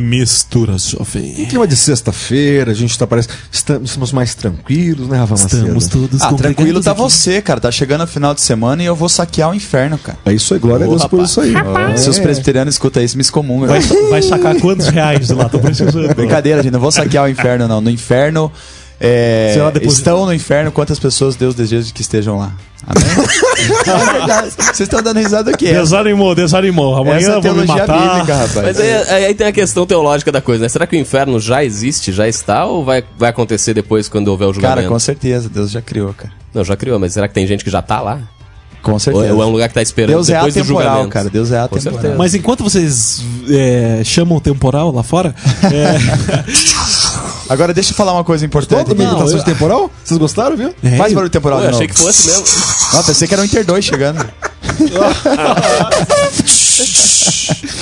Mistura, 0.00 0.76
jovem. 0.76 1.42
Em 1.42 1.46
clima 1.46 1.64
de 1.64 1.76
sexta-feira, 1.76 2.72
a 2.72 2.74
gente 2.74 2.98
tá 2.98 3.06
parece. 3.06 3.28
Estamos, 3.52 3.90
estamos 3.90 4.12
mais 4.12 4.34
tranquilos, 4.34 5.06
né, 5.08 5.18
Rafa 5.18 5.34
Estamos 5.34 5.74
Macedo? 5.74 6.08
todos 6.08 6.22
Ah, 6.22 6.32
tranquilo 6.34 6.82
tá 6.82 6.90
aqui. 6.90 7.00
você, 7.00 7.40
cara. 7.40 7.60
Tá 7.60 7.70
chegando 7.70 8.02
o 8.02 8.06
final 8.06 8.34
de 8.34 8.40
semana 8.40 8.82
e 8.82 8.86
eu 8.86 8.96
vou 8.96 9.08
saquear 9.08 9.50
o 9.50 9.54
inferno, 9.54 9.96
cara. 9.96 10.18
É 10.24 10.32
isso 10.32 10.52
aí, 10.54 10.60
glória 10.60 10.86
a 10.86 10.88
Deus 10.88 11.06
por 11.06 11.22
isso 11.22 11.40
aí. 11.40 11.52
Se 11.96 12.10
os 12.10 12.18
presbiterianos 12.18 12.74
escutam 12.74 13.02
isso, 13.02 13.16
me 13.16 13.22
excomungam. 13.22 13.68
Vai, 13.68 13.80
vai 14.10 14.22
sacar 14.22 14.56
quantos 14.58 14.88
reais 14.88 15.28
de 15.28 15.34
lá? 15.34 15.48
Tô 15.48 15.60
precisando. 15.60 16.12
Brincadeira, 16.14 16.62
gente. 16.62 16.72
Não 16.72 16.80
vou 16.80 16.90
saquear 16.90 17.24
o 17.24 17.28
inferno, 17.28 17.68
não. 17.68 17.80
No 17.80 17.90
inferno. 17.90 18.50
É, 19.04 19.54
lá, 19.58 19.70
depois- 19.70 19.94
estão 19.98 20.24
no 20.26 20.32
inferno 20.32 20.70
quantas 20.70 20.98
pessoas 20.98 21.34
Deus 21.36 21.54
deseja 21.54 21.90
que 21.92 22.00
estejam 22.02 22.38
lá. 22.38 22.52
Amém? 22.86 23.04
é 23.86 24.12
verdade. 24.18 24.50
Vocês 24.56 24.80
estão 24.80 25.00
dando 25.02 25.18
risada 25.18 25.52
do 25.52 25.56
quê? 25.56 25.72
Desanimou, 25.72 26.34
desanimou. 26.34 26.96
Amanhã 26.96 27.16
Essa 27.18 27.30
é 27.32 27.40
vão 27.40 27.54
me 27.54 27.64
matar. 27.66 28.10
bíblica, 28.10 28.34
rapaz. 28.34 28.54
Mas 28.66 28.80
aí, 28.80 28.92
aí- 28.92 29.24
aí 29.26 29.34
tem 29.34 29.46
a 29.46 29.52
questão 29.52 29.86
teológica 29.86 30.32
da 30.32 30.40
coisa, 30.40 30.62
né? 30.62 30.68
Será 30.68 30.86
que 30.86 30.96
o 30.96 30.98
inferno 30.98 31.38
já 31.38 31.62
existe, 31.64 32.12
já 32.12 32.26
está, 32.26 32.64
ou 32.64 32.84
vai, 32.84 33.04
vai 33.16 33.30
acontecer 33.30 33.72
depois 33.74 34.08
quando 34.08 34.28
houver 34.28 34.46
o 34.48 34.52
julgamento? 34.52 34.76
Cara, 34.82 34.88
com 34.88 34.98
certeza. 34.98 35.48
Deus 35.48 35.70
já 35.70 35.80
criou, 35.80 36.12
cara. 36.12 36.32
Não, 36.52 36.64
já 36.64 36.76
criou, 36.76 36.98
mas 36.98 37.12
será 37.12 37.28
que 37.28 37.34
tem 37.34 37.46
gente 37.46 37.62
que 37.64 37.70
já 37.70 37.80
tá 37.82 38.00
lá? 38.00 38.20
Com 38.82 38.98
certeza. 38.98 39.32
ou 39.32 39.40
é 39.40 39.46
um 39.46 39.50
lugar 39.50 39.68
que 39.68 39.74
tá 39.74 39.80
esperando 39.82 40.16
Deus 40.16 40.28
é 40.28 40.34
depois 40.34 40.54
do 40.54 40.60
atemporal, 40.60 40.84
julgamento? 40.88 41.12
cara. 41.12 41.30
Deus 41.30 41.52
é 41.52 41.58
atemporal. 41.60 42.16
Mas 42.18 42.34
enquanto 42.34 42.64
vocês 42.64 43.22
é, 43.48 44.02
chamam 44.04 44.38
o 44.38 44.40
temporal 44.40 44.90
lá 44.90 45.04
fora, 45.04 45.32
é, 45.72 46.42
Agora 47.52 47.74
deixa 47.74 47.90
eu 47.92 47.94
falar 47.94 48.12
uma 48.14 48.24
coisa 48.24 48.44
importante 48.46 48.86
Todo 48.86 48.92
aqui. 48.92 49.02
mundo 49.02 49.24
tá 49.24 49.30
eu- 49.30 49.38
de 49.38 49.44
temporal? 49.44 49.90
Vocês 50.02 50.18
gostaram, 50.18 50.56
viu? 50.56 50.74
é, 50.82 50.96
Faz 50.96 51.12
barulho 51.12 51.30
temporal 51.30 51.58
Pô, 51.58 51.64
eu 51.64 51.70
achei 51.70 51.86
que 51.86 51.94
fosse 51.94 52.28
mesmo. 52.30 52.44
Não, 52.94 53.04
pensei 53.04 53.28
que 53.28 53.34
era 53.34 53.42
o 53.42 53.46
Inter 53.46 53.64
2 53.64 53.84
chegando. 53.84 54.24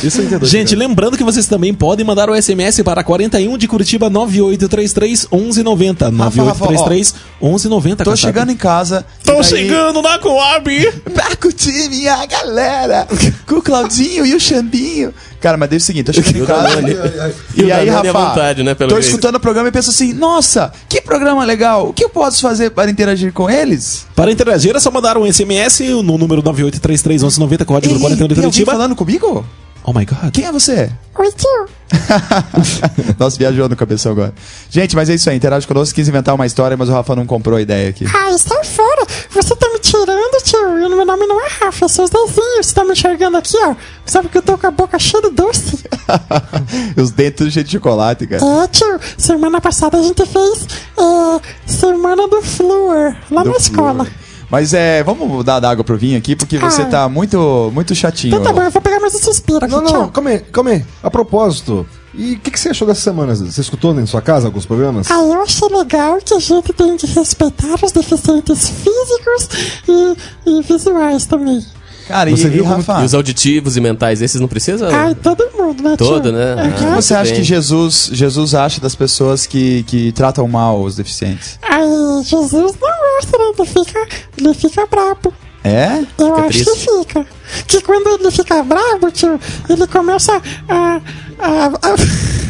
Isso 0.02 0.22
entendo. 0.22 0.46
Gente, 0.46 0.74
lembrando 0.74 1.16
que 1.16 1.22
vocês 1.24 1.46
também 1.46 1.72
podem 1.74 2.04
mandar 2.04 2.28
o 2.30 2.34
SMS 2.34 2.82
para 2.82 3.04
41 3.04 3.56
de 3.58 3.68
Curitiba 3.68 4.08
9833 4.10 5.26
1190. 5.30 6.10
9833 6.10 7.14
1190. 7.40 8.04
Tô 8.04 8.16
chegando 8.16 8.50
em 8.50 8.56
casa. 8.56 9.04
Tô 9.24 9.34
daí- 9.34 9.44
chegando 9.44 10.00
na 10.02 10.18
Coab! 10.18 10.92
Pra 11.14 11.36
curtir 11.36 11.88
minha 11.90 12.24
galera. 12.26 13.06
Com 13.46 13.56
o 13.56 13.62
Claudinho 13.62 14.24
e 14.26 14.34
o 14.34 14.40
Xambinho. 14.40 15.12
Cara, 15.40 15.56
mas 15.56 15.70
deixa 15.70 15.84
o 15.84 15.86
seguinte, 15.86 16.04
tô 16.06 16.12
chegando 16.12 16.42
em 16.42 16.46
casa. 16.46 16.80
E 17.56 17.62
E 17.62 17.72
aí, 17.72 17.88
Rafa, 17.88 18.12
vontade, 18.12 18.62
né, 18.62 18.74
pelo 18.74 18.90
tô 18.90 18.96
jeito. 18.96 19.08
escutando 19.08 19.36
o 19.36 19.40
programa 19.40 19.68
e 19.68 19.72
penso 19.72 19.88
assim, 19.90 20.12
nossa, 20.12 20.72
que 20.88 21.00
programa 21.00 21.44
legal. 21.44 21.88
O 21.88 21.92
que 21.92 22.04
eu 22.04 22.10
posso 22.10 22.42
fazer 22.42 22.70
para 22.70 22.90
interagir 22.90 23.32
com 23.32 23.48
eles? 23.48 24.06
Para 24.14 24.30
interagir 24.30 24.76
é 24.76 24.80
só 24.80 24.90
mandar 24.90 25.16
um 25.16 25.30
SMS 25.30 25.80
no 25.80 26.18
número 26.18 26.42
9833 26.42 27.22
1190, 27.22 27.64
código 27.64 27.94
Ei, 27.94 28.00
41 28.00 28.16
de 28.16 28.16
tem 28.16 28.44
alguém 28.44 28.50
Curitiba. 28.50 28.72
falando 28.72 28.94
comigo? 28.94 29.46
Oh 29.82 29.94
my 29.94 30.04
god. 30.04 30.30
Quem 30.30 30.44
é 30.44 30.52
você? 30.52 30.90
Oi, 31.18 31.32
tio. 31.32 31.66
Nossa, 33.18 33.38
viajou 33.38 33.66
no 33.66 33.74
cabeção 33.74 34.12
agora. 34.12 34.34
Gente, 34.70 34.94
mas 34.94 35.08
é 35.08 35.14
isso 35.14 35.28
aí. 35.30 35.36
Interage 35.36 35.66
conosco. 35.66 35.94
Quis 35.94 36.06
inventar 36.06 36.34
uma 36.34 36.44
história, 36.46 36.76
mas 36.76 36.90
o 36.90 36.92
Rafa 36.92 37.16
não 37.16 37.24
comprou 37.26 37.56
a 37.56 37.62
ideia 37.62 37.88
aqui. 37.88 38.04
Ai, 38.14 38.36
sai 38.38 38.62
fora. 38.64 39.06
Você 39.30 39.56
tá 39.56 39.69
tirando, 39.90 40.42
tio. 40.44 40.78
E 40.78 40.84
o 40.84 40.88
meu 40.90 41.04
nome 41.04 41.26
não 41.26 41.40
é 41.44 41.48
Rafa, 41.60 41.84
é 41.84 41.88
seus 41.88 42.10
desenhos. 42.10 42.66
Você 42.66 42.74
tá 42.74 42.84
me 42.84 42.92
enxergando 42.92 43.36
aqui, 43.36 43.56
ó. 43.64 43.74
Sabe 44.06 44.28
que 44.28 44.38
eu 44.38 44.42
tô 44.42 44.56
com 44.56 44.66
a 44.66 44.70
boca 44.70 44.98
cheia 44.98 45.22
de 45.22 45.30
doce? 45.30 45.84
Os 46.96 47.10
dentes 47.10 47.36
tudo 47.38 47.50
cheio 47.50 47.64
de 47.64 47.72
chocolate, 47.72 48.26
cara. 48.26 48.42
É, 48.44 48.66
tio. 48.68 49.00
Semana 49.18 49.60
passada 49.60 49.98
a 49.98 50.02
gente 50.02 50.24
fez 50.26 50.66
é, 50.98 51.40
Semana 51.70 52.28
do 52.28 52.40
Flúor, 52.42 53.14
lá 53.30 53.42
Do 53.42 53.50
na 53.50 53.56
escola. 53.56 54.06
Mas 54.50 54.74
é, 54.74 55.02
vamos 55.04 55.44
dar 55.44 55.64
água 55.64 55.84
pro 55.84 55.96
vinho 55.96 56.18
aqui, 56.18 56.34
porque 56.34 56.58
você 56.58 56.82
Ah. 56.82 56.86
tá 56.86 57.08
muito, 57.08 57.70
muito 57.72 57.94
chatinho. 57.94 58.34
Então 58.34 58.42
tá 58.42 58.52
bom, 58.52 58.62
eu 58.62 58.70
vou 58.70 58.82
pegar 58.82 58.98
mais 58.98 59.14
esse 59.14 59.30
espírito 59.30 59.64
aqui, 59.64 59.74
Não, 59.74 59.82
não, 59.82 60.08
calma 60.08 60.30
aí, 60.30 60.38
calma 60.40 60.70
aí. 60.70 60.84
A 61.02 61.08
propósito, 61.10 61.86
e 62.14 62.34
o 62.34 62.38
que, 62.40 62.50
que 62.50 62.58
você 62.58 62.70
achou 62.70 62.86
dessa 62.86 63.02
semana? 63.02 63.34
Você 63.34 63.60
escutou 63.60 63.98
em 63.98 64.06
sua 64.06 64.20
casa 64.20 64.48
alguns 64.48 64.66
programas? 64.66 65.10
Ah, 65.10 65.22
eu 65.22 65.42
achei 65.42 65.68
legal 65.68 66.18
que 66.18 66.34
a 66.34 66.40
gente 66.40 66.72
tem 66.72 66.96
de 66.96 67.06
respeitar 67.06 67.74
os 67.82 67.92
deficientes 67.92 68.68
físicos 68.68 69.48
e, 69.88 70.16
e 70.50 70.62
visuais 70.62 71.26
também. 71.26 71.64
Cara, 72.08 72.28
e, 72.28 72.36
Você 72.36 72.48
viu 72.48 72.64
e, 72.64 72.66
Rafa, 72.66 73.02
E 73.02 73.04
os 73.04 73.14
auditivos 73.14 73.76
e 73.76 73.80
mentais, 73.80 74.20
esses 74.20 74.40
não 74.40 74.48
precisam? 74.48 74.88
Ai, 74.92 75.14
todo 75.14 75.48
mundo, 75.56 75.80
né? 75.80 75.96
Todo, 75.96 76.32
né? 76.32 76.54
Aham. 76.54 76.68
o 76.68 76.72
que 76.72 76.80
você 76.80 77.14
muito 77.14 77.22
acha 77.22 77.30
bem. 77.30 77.34
que 77.34 77.44
Jesus, 77.44 78.10
Jesus 78.12 78.54
acha 78.54 78.80
das 78.80 78.96
pessoas 78.96 79.46
que, 79.46 79.84
que 79.84 80.10
tratam 80.10 80.48
mal 80.48 80.82
os 80.82 80.96
deficientes? 80.96 81.56
Ai, 81.62 81.84
Jesus 82.24 82.74
não 82.80 82.90
gosta, 82.90 83.38
né? 83.38 83.52
Ele 83.56 83.68
fica, 83.68 84.08
ele 84.38 84.54
fica 84.54 84.86
brabo. 84.86 85.32
É? 85.62 85.98
Eu 86.18 86.34
Fica 86.34 86.40
acho 86.46 86.48
triste. 86.64 86.72
que 86.86 86.98
fica. 86.98 87.26
Que 87.66 87.80
quando 87.82 88.08
ele 88.20 88.30
fica 88.30 88.62
bravo, 88.62 89.10
tio, 89.10 89.38
ele 89.68 89.86
começa 89.86 90.40
a. 90.68 91.00
a, 91.38 91.66
a- 91.66 92.40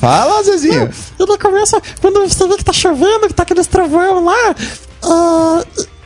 Fala, 0.00 0.42
Zezinho. 0.42 0.90
ele 1.18 1.38
começa. 1.38 1.80
Quando 2.00 2.20
você 2.26 2.48
vê 2.48 2.56
que 2.56 2.64
tá 2.64 2.72
chovendo, 2.72 3.28
que 3.28 3.34
tá 3.34 3.42
aqueles 3.42 3.66
trovão 3.66 4.24
lá. 4.24 4.54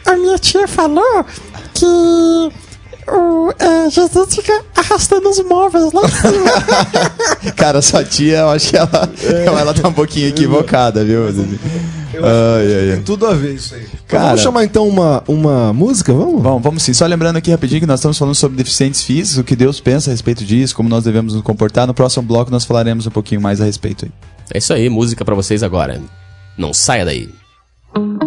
é, 0.07 0.11
a 0.11 0.17
minha 0.17 0.39
tia 0.39 0.67
falou 0.69 1.25
que. 1.73 1.87
O, 3.07 3.53
é, 3.59 3.91
Jesus 3.91 4.35
fica 4.35 4.65
arrastando 4.75 5.29
os 5.29 5.39
móveis 5.45 5.93
lá 5.93 6.03
em 6.03 6.09
cima. 6.09 7.53
Cara, 7.55 7.83
sua 7.83 8.03
tia, 8.03 8.39
eu 8.39 8.49
acho 8.49 8.71
que 8.71 8.77
ela, 8.79 9.11
ela 9.61 9.75
tá 9.75 9.89
um 9.89 9.93
pouquinho 9.93 10.29
equivocada, 10.29 11.05
viu, 11.05 11.27
Ai, 12.23 12.75
ai, 12.75 12.91
ai. 12.93 13.03
Tudo 13.05 13.27
a 13.27 13.35
ver 13.35 13.55
isso 13.55 13.75
aí. 13.75 13.87
Cara- 14.07 14.25
Vamos 14.29 14.41
chamar 14.43 14.65
então 14.65 14.87
uma, 14.89 15.23
uma 15.29 15.73
música? 15.73 16.13
Vamos? 16.13 16.43
Bom, 16.43 16.61
vamos 16.61 16.83
sim. 16.83 16.93
Só 16.93 17.07
lembrando 17.07 17.37
aqui 17.37 17.51
rapidinho 17.51 17.81
que 17.81 17.87
nós 17.87 18.01
estamos 18.01 18.19
falando 18.19 18.35
sobre 18.35 18.57
deficientes 18.57 19.03
físicos, 19.03 19.39
o 19.39 19.45
que 19.45 19.57
Deus 19.57 19.81
pensa 19.81 20.11
a 20.11 20.13
respeito 20.13 20.45
disso, 20.45 20.75
como 20.75 20.89
nós 20.89 21.05
devemos 21.05 21.35
nos 21.35 21.43
comportar. 21.43 21.87
No 21.87 21.95
próximo 21.95 22.23
bloco 22.23 22.51
nós 22.51 22.65
falaremos 22.65 23.07
um 23.07 23.11
pouquinho 23.11 23.41
mais 23.41 23.61
a 23.61 23.65
respeito 23.65 24.05
aí. 24.05 24.13
É 24.53 24.59
isso 24.59 24.73
aí, 24.73 24.89
música 24.89 25.25
pra 25.25 25.35
vocês 25.35 25.63
agora. 25.63 26.01
Não 26.57 26.73
saia 26.75 27.05
daí. 27.05 27.29
The 27.95 28.24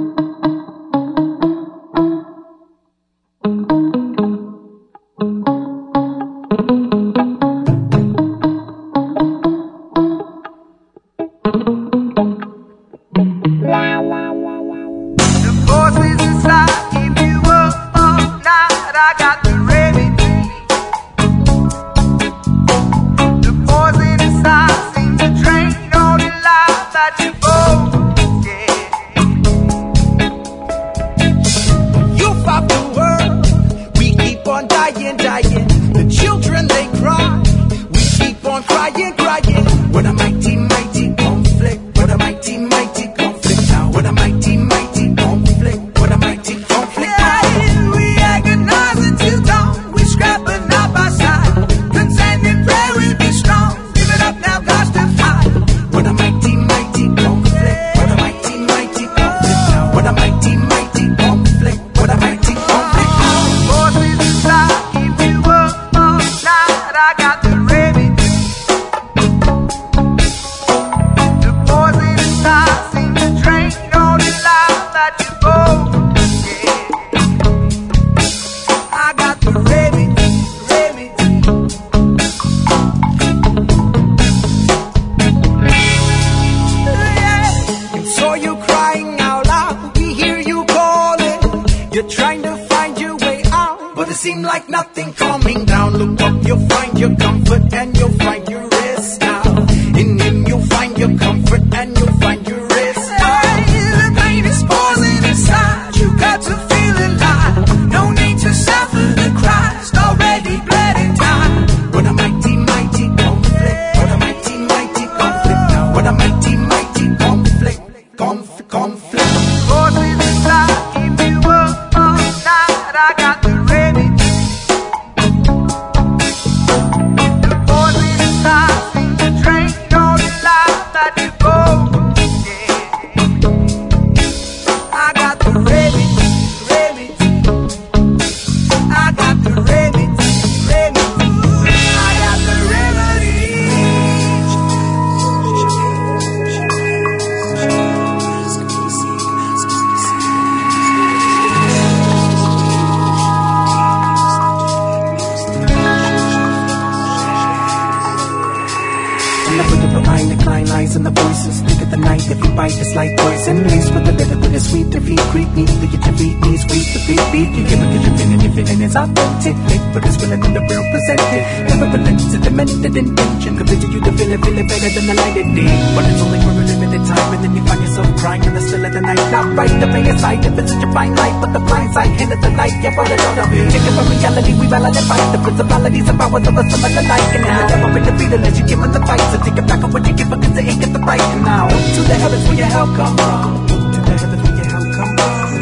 Lick 170.27 170.43
but 170.43 170.43
it's 170.43 170.43
willing 170.43 170.43
and 170.43 170.55
the 170.55 170.61
real 170.67 170.85
presented. 170.91 171.43
Never 171.71 171.87
relent 171.87 172.19
to 172.19 172.37
demented 172.43 172.95
intention. 172.97 173.51
Convincing 173.55 173.91
you 173.91 174.01
to 174.03 174.11
feel 174.11 174.31
it, 174.31 174.39
feel 174.43 174.57
it 174.59 174.67
better 174.67 174.89
than 174.91 175.05
the 175.07 175.15
light 175.15 175.37
it 175.39 175.47
did. 175.55 175.71
But 175.95 176.03
it's 176.11 176.19
only 176.19 176.39
for 176.43 176.51
a 176.51 176.63
limited 176.67 177.03
time 177.07 177.29
and 177.31 177.41
then 177.43 177.51
you 177.55 177.63
find 177.63 177.79
yourself 177.79 178.07
crying 178.19 178.43
in 178.43 178.53
the 178.53 178.61
still 178.61 178.83
of 178.83 178.91
the 178.91 179.01
night. 179.01 179.23
Not 179.31 179.55
right, 179.55 179.71
the 179.79 179.87
pain 179.87 180.05
inside, 180.07 180.43
if 180.43 180.57
it's 180.59 180.71
such 180.75 180.83
a 180.83 180.89
fine 180.91 181.15
light. 181.15 181.35
But 181.39 181.55
the 181.55 181.63
blind 181.63 181.93
side, 181.95 182.11
end 182.19 182.31
the 182.35 182.49
night, 182.59 182.75
yeah, 182.83 182.91
brought 182.91 183.11
it 183.11 183.19
out 183.23 183.39
of 183.39 183.53
it. 183.55 183.71
Take 183.71 183.87
it 183.87 183.93
from 183.95 184.07
reality, 184.11 184.51
we 184.59 184.65
validate. 184.67 185.07
The 185.07 185.39
principalities 185.39 186.07
of 186.11 186.19
us, 186.19 186.43
some 186.43 186.57
of 186.59 186.91
the 186.91 187.03
like. 187.07 187.27
And 187.31 187.43
now, 187.47 187.67
never 187.71 187.89
been 187.95 188.03
defeated 188.03 188.41
as 188.43 188.59
you 188.59 188.65
give 188.67 188.79
them 188.83 188.91
the 188.91 189.01
fight. 189.07 189.23
So 189.31 189.39
take 189.47 189.55
it 189.55 189.67
back 189.67 189.79
on 189.79 189.91
what 189.95 190.03
you 190.03 190.11
give 190.11 190.27
because 190.27 190.53
they 190.53 190.67
ain't 190.67 190.81
got 190.83 190.91
the 190.91 191.01
right. 191.07 191.23
And 191.23 191.43
now, 191.47 191.71
to 191.71 192.01
the 192.03 192.15
heavens 192.19 192.43
where 192.51 192.59
your 192.59 192.67
help 192.67 192.91
come 192.99 193.15
from. 193.15 193.67
To 193.95 193.99
the 194.03 194.15
heavens 194.19 194.46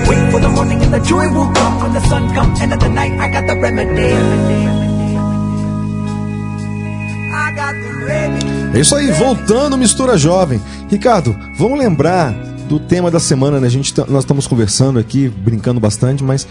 Wait 0.07 0.31
for 0.31 0.39
the 0.41 0.47
morning 0.49 0.79
and 0.83 0.91
the 0.91 0.99
joy 0.99 1.27
will 1.29 1.51
come 1.53 1.81
when 1.81 1.93
the 1.93 2.07
sun 2.07 2.31
comes. 2.33 2.59
End 2.61 2.73
of 2.73 2.79
the 2.79 2.89
night, 2.89 3.11
I 3.19 3.27
got 3.29 3.47
the 3.47 3.55
remedy. 3.59 4.13
I 7.33 7.51
got 7.55 7.73
the 7.73 8.05
remedy. 8.05 8.77
É 8.77 8.79
isso 8.81 8.95
aí, 8.95 9.11
voltando 9.11 9.77
Mistura 9.77 10.17
Jovem. 10.17 10.61
Ricardo, 10.89 11.35
vamos 11.57 11.79
lembrar 11.79 12.31
do 12.67 12.79
tema 12.79 13.09
da 13.09 13.19
semana, 13.19 13.59
né? 13.59 13.67
A 13.67 13.69
gente 13.69 13.93
tá- 13.93 14.05
nós 14.07 14.23
estamos 14.23 14.47
conversando 14.47 14.99
aqui, 14.99 15.29
brincando 15.29 15.79
bastante, 15.79 16.23
mas 16.23 16.47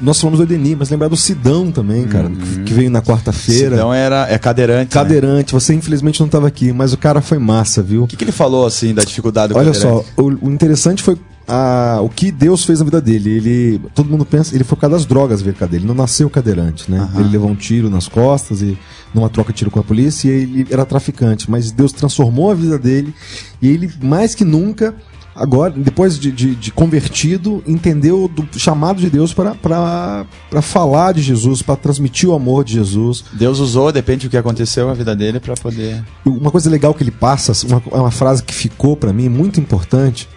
nós 0.00 0.20
falamos 0.20 0.38
do 0.38 0.44
Edeni, 0.44 0.76
mas 0.76 0.88
lembrar 0.90 1.08
do 1.08 1.16
Sidão 1.16 1.70
também, 1.72 2.06
cara, 2.06 2.30
que- 2.30 2.62
que 2.64 2.72
veio 2.72 2.90
na 2.90 3.02
quarta-feira. 3.02 3.74
Então 3.76 3.92
era 3.92 4.26
é 4.30 4.38
cadeirante. 4.38 4.94
né? 4.96 5.02
Cadeirante, 5.02 5.52
você 5.52 5.74
infelizmente 5.74 6.20
não 6.20 6.26
estava 6.26 6.46
aqui, 6.46 6.72
mas 6.72 6.92
o 6.92 6.96
cara 6.96 7.20
foi 7.20 7.38
massa, 7.38 7.82
viu? 7.82 8.04
O 8.04 8.06
que, 8.06 8.16
que 8.16 8.24
ele 8.24 8.32
falou 8.32 8.64
assim 8.66 8.94
da 8.94 9.02
dificuldade 9.02 9.52
do 9.52 9.58
Olha 9.58 9.72
cadeirante? 9.72 10.06
só, 10.16 10.22
o, 10.22 10.46
o 10.46 10.50
interessante 10.50 11.02
foi 11.02 11.16
a- 11.48 12.00
o 12.02 12.08
que 12.08 12.30
Deus 12.30 12.64
fez 12.64 12.78
na 12.78 12.84
vida 12.84 13.00
dele. 13.00 13.30
Ele, 13.30 13.80
todo 13.94 14.08
mundo 14.10 14.24
pensa, 14.24 14.54
ele 14.54 14.64
foi 14.64 14.76
por 14.76 14.82
causa 14.82 14.96
das 14.96 15.06
drogas 15.06 15.40
veio 15.42 15.56
cadeira. 15.56 15.82
Ele 15.82 15.88
não 15.88 15.94
nasceu 15.94 16.28
cadeirante, 16.28 16.90
né? 16.90 17.08
Ele 17.16 17.28
levou 17.30 17.48
um 17.48 17.54
tiro 17.56 17.88
nas 17.88 18.06
costas 18.06 18.60
e 18.62 18.76
numa 19.14 19.28
troca 19.28 19.52
de 19.52 19.58
tiro 19.58 19.70
com 19.70 19.80
a 19.80 19.84
polícia 19.84 20.28
e 20.28 20.42
ele 20.42 20.66
era 20.70 20.84
traficante. 20.84 21.50
Mas 21.50 21.70
Deus 21.70 21.92
transformou 21.92 22.50
a 22.50 22.54
vida 22.54 22.78
dele 22.78 23.14
e 23.62 23.68
ele 23.68 23.90
mais 24.02 24.34
que 24.34 24.44
nunca 24.44 24.94
agora, 25.34 25.72
depois 25.76 26.18
de, 26.18 26.32
de- 26.32 26.56
de 26.56 26.72
convertido, 26.72 27.62
entendeu 27.64 28.26
do 28.28 28.46
chamado 28.58 29.00
de 29.00 29.08
Deus 29.08 29.32
para- 29.32 29.54
para 29.54 30.26
para 30.50 30.60
falar 30.60 31.12
de 31.14 31.22
Jesus, 31.22 31.62
para 31.62 31.76
transmitir 31.76 32.28
o 32.28 32.34
amor 32.34 32.64
de 32.64 32.72
Jesus. 32.74 33.22
Deus 33.34 33.60
usou, 33.60 33.92
depende 33.92 34.26
do 34.26 34.30
que 34.30 34.36
aconteceu 34.36 34.88
na 34.88 34.94
vida 34.94 35.14
dele 35.14 35.38
pra 35.38 35.54
poder. 35.54 36.02
Uma 36.26 36.50
coisa 36.50 36.68
legal 36.68 36.92
que 36.92 37.04
ele 37.04 37.12
passa, 37.12 37.52
uma, 37.66 37.80
uma 38.00 38.10
frase 38.10 38.42
que 38.42 38.52
ficou 38.52 38.96
pra 38.96 39.12
mim 39.12 39.28
muito 39.28 39.60
importante, 39.60 40.28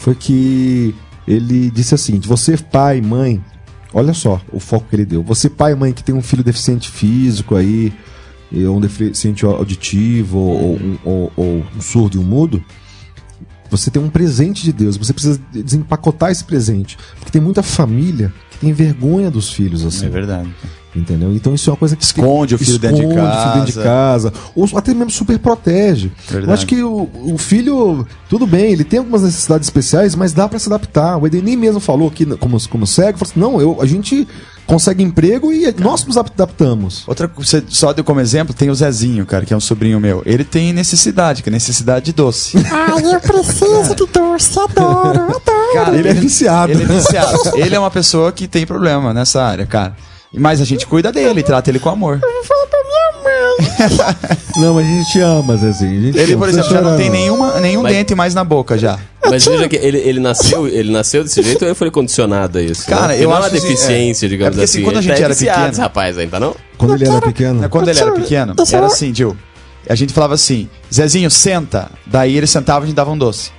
foi 0.00 0.14
que 0.14 0.94
ele 1.28 1.70
disse 1.70 1.94
assim: 1.94 2.18
você, 2.20 2.56
pai, 2.56 3.00
mãe, 3.00 3.40
Olha 3.92 4.14
só 4.14 4.40
o 4.52 4.60
foco 4.60 4.86
que 4.88 4.94
ele 4.94 5.04
deu. 5.04 5.20
Você, 5.24 5.50
pai 5.50 5.74
mãe, 5.74 5.92
que 5.92 6.04
tem 6.04 6.14
um 6.14 6.22
filho 6.22 6.44
deficiente 6.44 6.88
físico 6.88 7.56
aí, 7.56 7.92
e 8.52 8.64
um 8.64 8.80
deficiente 8.80 9.44
auditivo, 9.44 10.38
ou, 10.38 10.76
um- 10.76 10.98
ou- 11.04 11.32
ou 11.36 11.66
um 11.76 11.80
surdo 11.80 12.16
e 12.16 12.20
um 12.20 12.22
mudo, 12.22 12.62
você 13.68 13.90
tem 13.90 14.00
um 14.00 14.08
presente 14.08 14.62
de 14.62 14.72
Deus. 14.72 14.96
Você 14.96 15.12
precisa 15.12 15.40
desempacotar 15.52 16.30
esse 16.30 16.44
presente. 16.44 16.96
Porque 17.16 17.32
tem 17.32 17.40
muita 17.42 17.64
família 17.64 18.32
que 18.52 18.58
tem 18.58 18.72
vergonha 18.72 19.28
dos 19.28 19.52
filhos, 19.52 19.84
assim. 19.84 20.06
É 20.06 20.08
verdade. 20.08 20.48
Entendeu? 20.94 21.32
Então 21.32 21.54
isso 21.54 21.70
é 21.70 21.72
uma 21.72 21.76
coisa 21.76 21.94
que 21.94 22.02
Esconde 22.02 22.54
o 22.54 22.58
filho 22.58 22.78
dentro 22.78 22.96
de 22.96 23.02
esconde 23.02 23.20
o 23.20 23.30
filho 23.30 23.54
dentro 23.54 23.66
de 23.66 23.72
casa. 23.74 24.30
casa, 24.30 24.32
ou 24.56 24.68
até 24.74 24.92
mesmo 24.92 25.10
super 25.10 25.38
protege. 25.38 26.10
Verdade. 26.26 26.48
Eu 26.48 26.54
acho 26.54 26.66
que 26.66 26.82
o, 26.82 27.08
o 27.14 27.38
filho, 27.38 28.06
tudo 28.28 28.46
bem, 28.46 28.72
ele 28.72 28.82
tem 28.82 28.98
algumas 28.98 29.22
necessidades 29.22 29.68
especiais, 29.68 30.16
mas 30.16 30.32
dá 30.32 30.48
pra 30.48 30.58
se 30.58 30.68
adaptar. 30.68 31.16
O 31.16 31.26
Edenim 31.26 31.56
mesmo 31.56 31.78
falou 31.78 32.08
aqui, 32.08 32.26
como, 32.26 32.58
como 32.68 32.86
cego, 32.86 33.18
falou 33.18 33.30
assim, 33.30 33.40
não, 33.40 33.60
eu, 33.60 33.80
a 33.80 33.86
gente 33.86 34.26
consegue 34.66 35.02
emprego 35.02 35.52
e 35.52 35.72
nós 35.78 36.04
nos 36.04 36.16
adaptamos. 36.16 37.04
Outra 37.06 37.28
coisa, 37.28 37.62
só 37.68 37.92
deu 37.92 38.04
como 38.04 38.20
exemplo, 38.20 38.54
tem 38.54 38.70
o 38.70 38.74
Zezinho, 38.74 39.24
cara, 39.26 39.44
que 39.44 39.52
é 39.52 39.56
um 39.56 39.60
sobrinho 39.60 40.00
meu. 40.00 40.22
Ele 40.26 40.44
tem 40.44 40.72
necessidade, 40.72 41.42
que 41.42 41.48
é 41.48 41.52
necessidade 41.52 42.06
de 42.06 42.12
doce. 42.12 42.56
Ai, 42.70 43.14
eu 43.14 43.20
preciso 43.20 43.94
de 43.94 44.06
doce, 44.06 44.58
adoro, 44.58 45.20
adoro. 45.22 45.40
Cara, 45.74 45.96
Ele 45.96 46.08
é 46.08 46.14
viciado. 46.14 46.72
Ele 46.72 46.82
é 46.82 46.86
viciado. 46.86 47.38
ele 47.54 47.74
é 47.74 47.78
uma 47.78 47.90
pessoa 47.90 48.32
que 48.32 48.48
tem 48.48 48.66
problema 48.66 49.14
nessa 49.14 49.42
área, 49.42 49.66
cara. 49.66 49.94
Mas 50.32 50.60
a 50.60 50.64
gente 50.64 50.86
cuida 50.86 51.10
dele, 51.10 51.42
trata 51.42 51.70
ele 51.70 51.78
com 51.80 51.88
amor. 51.90 52.20
Vou 52.20 52.66
pra 52.68 52.78
minha 52.84 53.22
mãe. 53.24 54.36
Não, 54.58 54.74
mas 54.74 54.86
a 54.86 54.90
gente 54.90 55.20
ama, 55.20 55.56
Zezinho. 55.56 56.02
gente 56.02 56.18
Ele, 56.18 56.32
ama, 56.34 56.40
por 56.40 56.48
exemplo, 56.48 56.70
já 56.70 56.80
não 56.80 56.96
tem 56.96 57.10
nenhuma, 57.10 57.58
nenhum 57.60 57.82
Mas- 57.82 57.92
dente 57.94 58.14
mais 58.14 58.34
na 58.34 58.44
boca 58.44 58.76
já. 58.78 58.98
Mas 59.28 59.44
veja 59.44 59.68
que 59.68 59.76
ele, 59.76 59.98
ele, 59.98 60.20
nasceu, 60.20 60.66
ele 60.68 60.90
nasceu 60.92 61.22
desse 61.24 61.42
jeito 61.42 61.62
ou 61.62 61.68
ele 61.68 61.74
foi 61.74 61.90
condicionado 61.90 62.58
a 62.58 62.62
isso? 62.62 62.86
Cara, 62.86 63.08
né? 63.08 63.16
Eu 63.18 63.28
não 63.28 63.36
é 63.36 63.38
acho 63.38 63.48
uma 63.48 63.56
assim, 63.58 63.68
deficiência, 63.68 64.26
é. 64.26 64.28
digamos 64.28 64.48
É 64.48 64.50
porque, 64.52 64.64
assim, 64.64 64.78
assim. 64.78 64.84
quando 64.84 64.96
a 64.96 64.98
Ele 65.00 65.08
gente 65.08 65.18
tá 65.18 65.24
era 65.24 65.34
pequeno- 65.66 65.82
rapaz 65.82 66.18
ainda, 66.18 66.40
não? 66.40 66.54
Quando 66.78 66.94
ele 66.94 67.06
era 67.08 67.20
pequeno. 67.20 67.64
É, 67.64 67.68
Quando 67.68 67.88
ele 67.88 68.00
era 68.00 68.12
pequeno, 68.12 68.54
era 68.72 68.78
eu- 68.82 68.86
assim, 68.86 69.14
Gil. 69.14 69.36
A 69.88 69.94
gente 69.94 70.12
falava 70.12 70.34
assim, 70.34 70.68
Zezinho, 70.92 71.30
senta. 71.30 71.90
Daí 72.06 72.36
ele 72.36 72.46
sentava 72.46 72.80
e 72.80 72.84
a 72.84 72.86
gente 72.86 72.96
dava 72.96 73.10
um 73.10 73.18
doce. 73.18 73.50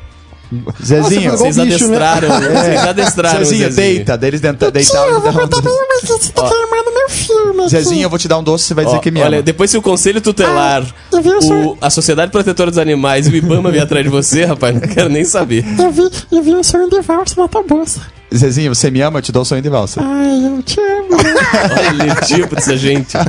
Zezinho, 0.84 1.32
Ah, 1.32 1.38
Vocês 1.38 1.56
Igual 1.58 1.68
bicho, 1.68 1.88
né? 1.88 1.98
adestraram, 1.98 2.30
vocês 2.62 2.82
adestraram. 2.88 3.42
o 3.42 3.46
Zezinho, 3.46 3.70
Zezinho. 3.72 3.76
deita. 3.96 4.18
Daí 4.18 4.30
eles 4.30 4.42
deitavam 4.42 4.70
e 4.70 5.12
eu 5.12 5.18
a 5.18 5.32
vou 5.32 5.48
doce. 5.48 5.62
pra 5.62 5.72
mas 5.90 6.10
você 6.10 6.32
tá 6.34 6.42
queimando 6.50 6.92
meu 6.94 7.10
filme. 7.10 7.70
Zezinho, 7.70 8.02
eu 8.04 8.10
vou 8.10 8.20
te 8.20 8.28
dar 8.28 8.38
um 8.38 8.44
doce, 8.44 8.66
você 8.66 8.74
vai 8.74 8.86
dizer 8.86 9.00
que 9.00 9.12
me 9.12 9.22
olha, 9.22 9.42
depois 9.42 9.72
se 9.72 9.78
o 9.78 9.82
Conselho 9.82 10.20
Tutelar, 10.22 10.84
Ah, 11.12 11.16
o 11.16 11.20
o, 11.20 11.42
senhor- 11.42 11.78
a 11.80 11.90
Sociedade 11.90 12.32
Protetora 12.32 12.70
dos 12.70 12.78
Animais 12.78 13.28
e 13.28 13.30
o 13.32 13.36
Ibama 13.36 13.72
vir 13.72 13.82
atrás 13.82 14.04
de 14.04 14.10
você, 14.10 14.44
rapaz, 14.46 14.74
não 14.76 14.82
quero 14.82 15.10
nem 15.10 15.24
saber. 15.24 15.64
Eu 15.80 15.92
vi, 15.92 16.10
eu 16.32 16.42
vi 16.44 16.54
um 16.56 16.64
sonho 16.64 16.90
de 16.90 17.00
valsa 17.02 17.34
na 17.42 17.48
tua 17.48 17.64
bolsa. 17.64 18.02
Zezinho, 18.36 18.74
você 18.74 18.90
me 18.90 19.02
ama, 19.02 19.20
eu 19.20 19.22
te 19.24 19.32
dou 19.32 19.42
um 19.42 19.46
sonho 19.46 19.62
de 19.62 19.70
valsa. 19.70 20.02
Ai, 20.04 20.46
eu 20.46 20.64
te 20.64 20.80
amo. 20.80 21.12
Olha 22.02 22.14
o 22.14 22.26
tipo 22.26 22.56
dessa 22.56 22.78
gente. 22.78 23.18
Ai, 23.18 23.26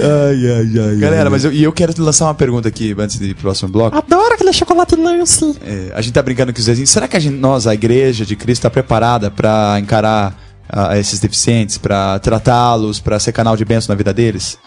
ai, 0.00 0.88
ai. 0.90 0.96
Galera, 0.96 1.24
ai. 1.24 1.30
mas 1.30 1.44
eu, 1.44 1.52
e 1.52 1.62
eu 1.62 1.72
quero 1.72 1.92
lançar 2.02 2.26
uma 2.26 2.34
pergunta 2.34 2.68
aqui 2.68 2.94
antes 2.98 3.18
de 3.18 3.26
ir 3.26 3.34
pro 3.34 3.42
próximo 3.44 3.68
bloco. 3.70 3.96
Adoro 3.96 4.34
aquele 4.34 4.52
chocolate 4.52 4.96
lance. 4.96 5.56
É, 5.64 5.92
a 5.94 6.00
gente 6.02 6.12
tá 6.12 6.22
brincando 6.22 6.52
com 6.52 6.58
os 6.58 6.64
Zezinho. 6.64 6.86
Será 6.86 7.06
que 7.06 7.16
a 7.16 7.20
gente, 7.20 7.36
nós, 7.36 7.66
a 7.66 7.74
igreja 7.74 8.26
de 8.26 8.34
Cristo, 8.36 8.60
está 8.60 8.70
preparada 8.70 9.30
para 9.30 9.78
encarar 9.80 10.36
ah, 10.68 10.98
esses 10.98 11.20
deficientes, 11.20 11.78
para 11.78 12.18
tratá-los, 12.18 12.98
para 13.00 13.18
ser 13.20 13.32
canal 13.32 13.56
de 13.56 13.64
bênção 13.64 13.92
na 13.92 13.96
vida 13.96 14.12
deles? 14.12 14.58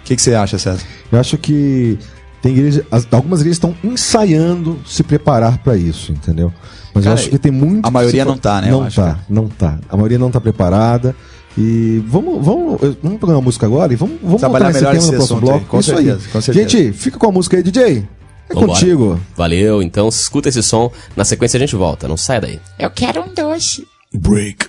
O 0.00 0.04
que, 0.04 0.14
que 0.14 0.22
você 0.22 0.34
acha, 0.34 0.58
César? 0.58 0.80
Eu 1.10 1.18
acho 1.18 1.36
que 1.38 1.98
tem 2.42 2.52
igreja, 2.52 2.86
as- 2.92 3.08
algumas 3.10 3.40
igrejas 3.40 3.56
estão 3.56 3.74
ensaiando 3.82 4.78
se 4.86 5.02
preparar 5.02 5.58
para 5.58 5.76
isso, 5.76 6.12
entendeu? 6.12 6.52
Mas 6.96 7.04
Cara, 7.04 7.14
eu 7.16 7.20
acho 7.20 7.30
que 7.30 7.38
tem 7.38 7.52
muito. 7.52 7.86
a 7.86 7.90
maioria 7.90 8.24
não 8.24 8.38
tá, 8.38 8.60
né, 8.62 8.70
Não 8.70 8.82
acho, 8.82 8.96
tá, 8.96 9.06
cara. 9.08 9.18
não 9.28 9.48
tá. 9.48 9.78
A 9.88 9.96
maioria 9.96 10.18
não 10.18 10.30
tá 10.30 10.40
preparada. 10.40 11.14
E 11.58 12.02
vamos, 12.08 12.44
vamos, 12.44 12.80
vamos 13.02 13.18
pegar 13.20 13.32
uma 13.34 13.40
música 13.42 13.64
agora 13.66 13.92
e 13.92 13.96
vamos, 13.96 14.18
vamos 14.22 14.40
Trabalhar 14.40 14.72
melhor 14.72 14.92
tema 14.92 14.96
esse 15.02 15.06
no 15.10 15.16
próximo 15.16 15.36
assunto 15.38 15.50
aí, 15.50 15.58
bloco. 15.58 15.66
com 15.70 15.80
isso 15.80 15.90
certeza, 15.94 16.16
aí. 16.26 16.32
com 16.32 16.40
certeza. 16.40 16.68
Gente, 16.68 16.92
fica 16.92 17.18
com 17.18 17.26
a 17.28 17.32
música 17.32 17.56
aí, 17.56 17.62
DJ. 17.62 18.08
É 18.48 18.54
Vambora. 18.54 18.72
contigo. 18.72 19.20
Valeu, 19.36 19.82
então 19.82 20.08
escuta 20.08 20.48
esse 20.48 20.62
som. 20.62 20.90
Na 21.16 21.24
sequência 21.24 21.56
a 21.56 21.60
gente 21.60 21.74
volta, 21.76 22.06
não 22.08 22.16
sai 22.16 22.40
daí. 22.40 22.60
Eu 22.78 22.90
quero 22.90 23.22
um 23.22 23.34
doce. 23.34 23.86
Break. 24.14 24.66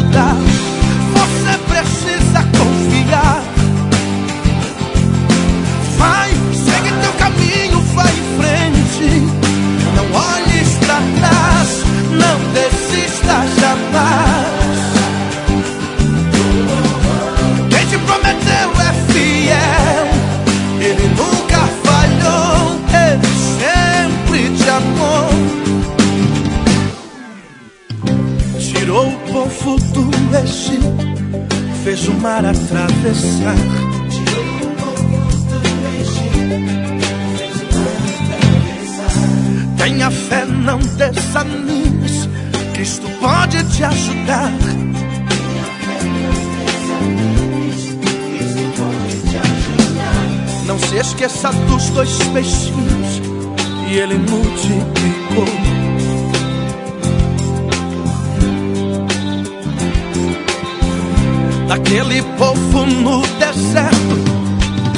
Ajudar. 0.00 0.49
Daquele 61.70 62.20
povo 62.36 62.84
no 62.84 63.22
deserto, 63.38 64.16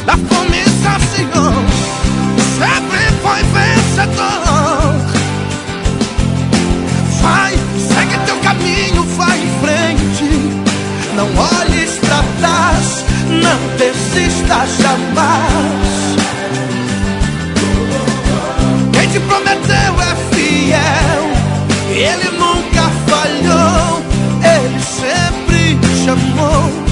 da 0.07 0.17
fome 0.17 0.65
saciou, 0.83 1.53
sempre 2.57 3.13
foi 3.21 3.43
vencedor. 3.53 4.97
Vai, 7.21 7.53
segue 7.77 8.17
teu 8.25 8.37
caminho, 8.39 9.03
vai 9.19 9.39
em 9.39 9.51
frente. 9.61 10.31
Não 11.15 11.29
olhes 11.37 11.99
pra 11.99 12.25
trás, 12.41 13.05
não 13.29 13.61
desista 13.77 14.67
jamais. 14.81 15.93
Quem 18.95 19.09
te 19.11 19.21
prometeu 19.21 20.01
é 20.01 20.17
fiel, 20.35 21.25
ele 21.91 22.31
nunca 22.39 22.91
falhou, 23.07 23.92
sempre 26.03 26.03
te 26.03 26.09
amou. 26.11 26.83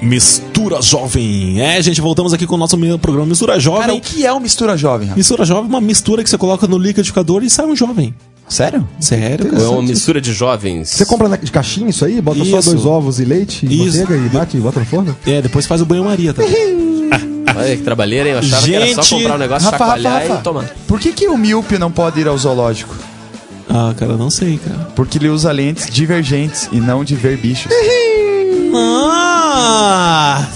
Mistura 0.00 0.82
Jovem. 0.82 1.60
É, 1.60 1.80
gente, 1.80 2.00
voltamos 2.00 2.32
aqui 2.32 2.46
com 2.46 2.56
o 2.56 2.58
nosso 2.58 2.76
programa 2.98 3.26
Mistura 3.26 3.52
Cara, 3.52 3.60
Jovem. 3.60 3.98
o 3.98 4.00
que 4.00 4.26
é 4.26 4.32
o 4.32 4.40
Mistura 4.40 4.76
Jovem, 4.76 5.08
rapaz? 5.08 5.16
Mistura 5.16 5.44
Jovem 5.44 5.64
é 5.64 5.68
uma 5.68 5.80
mistura 5.80 6.24
que 6.24 6.30
você 6.30 6.36
coloca 6.36 6.66
no 6.66 6.76
liquidificador 6.76 7.44
e 7.44 7.50
sai 7.50 7.66
um 7.66 7.76
jovem. 7.76 8.12
Sério? 8.48 8.86
Sério, 8.98 9.46
é 9.46 9.50
cara. 9.50 9.70
uma 9.70 9.82
mistura 9.82 10.20
de 10.20 10.32
jovens. 10.32 10.90
Você 10.90 11.06
compra 11.06 11.38
de 11.38 11.50
caixinha 11.50 11.88
isso 11.88 12.04
aí? 12.04 12.20
Bota 12.20 12.44
só 12.44 12.58
Isso. 12.58 12.70
dois 12.70 12.84
ovos 12.84 13.20
e 13.20 13.24
leite 13.24 13.64
e 13.64 13.86
Isso. 13.86 14.00
manteiga 14.00 14.26
e 14.26 14.28
bate 14.28 14.56
e 14.56 14.60
bota 14.60 14.80
no 14.80 14.86
forno? 14.86 15.16
É, 15.24 15.40
depois 15.40 15.66
faz 15.66 15.80
o 15.80 15.86
banho-maria 15.86 16.34
também. 16.34 16.52
Olha 17.56 17.76
que 17.76 17.82
trabalheira, 17.82 18.28
hein? 18.28 18.34
Eu 18.34 18.38
achava 18.40 18.66
que 18.66 18.74
era 18.74 18.94
só 18.94 19.02
Gente, 19.02 19.22
comprar 19.22 19.36
um 19.36 19.38
negócio, 19.38 19.70
Rafa, 19.70 19.84
Rafa, 19.84 19.96
chacoalhar 20.02 20.28
Rafa. 20.28 20.40
e 20.40 20.42
tomar. 20.42 20.70
Por 20.86 21.00
que, 21.00 21.12
que 21.12 21.28
o 21.28 21.38
míope 21.38 21.78
não 21.78 21.90
pode 21.90 22.20
ir 22.20 22.26
ao 22.26 22.36
zoológico? 22.36 22.94
Ah, 23.68 23.94
cara, 23.96 24.16
não 24.16 24.30
sei, 24.30 24.58
cara. 24.58 24.88
Porque 24.94 25.18
ele 25.18 25.28
usa 25.28 25.50
lentes 25.52 25.88
divergentes 25.90 26.68
e 26.72 26.80
não 26.80 27.04
de 27.04 27.14
ver 27.14 27.36
bichos. 27.36 27.72
Ah! 28.74 30.46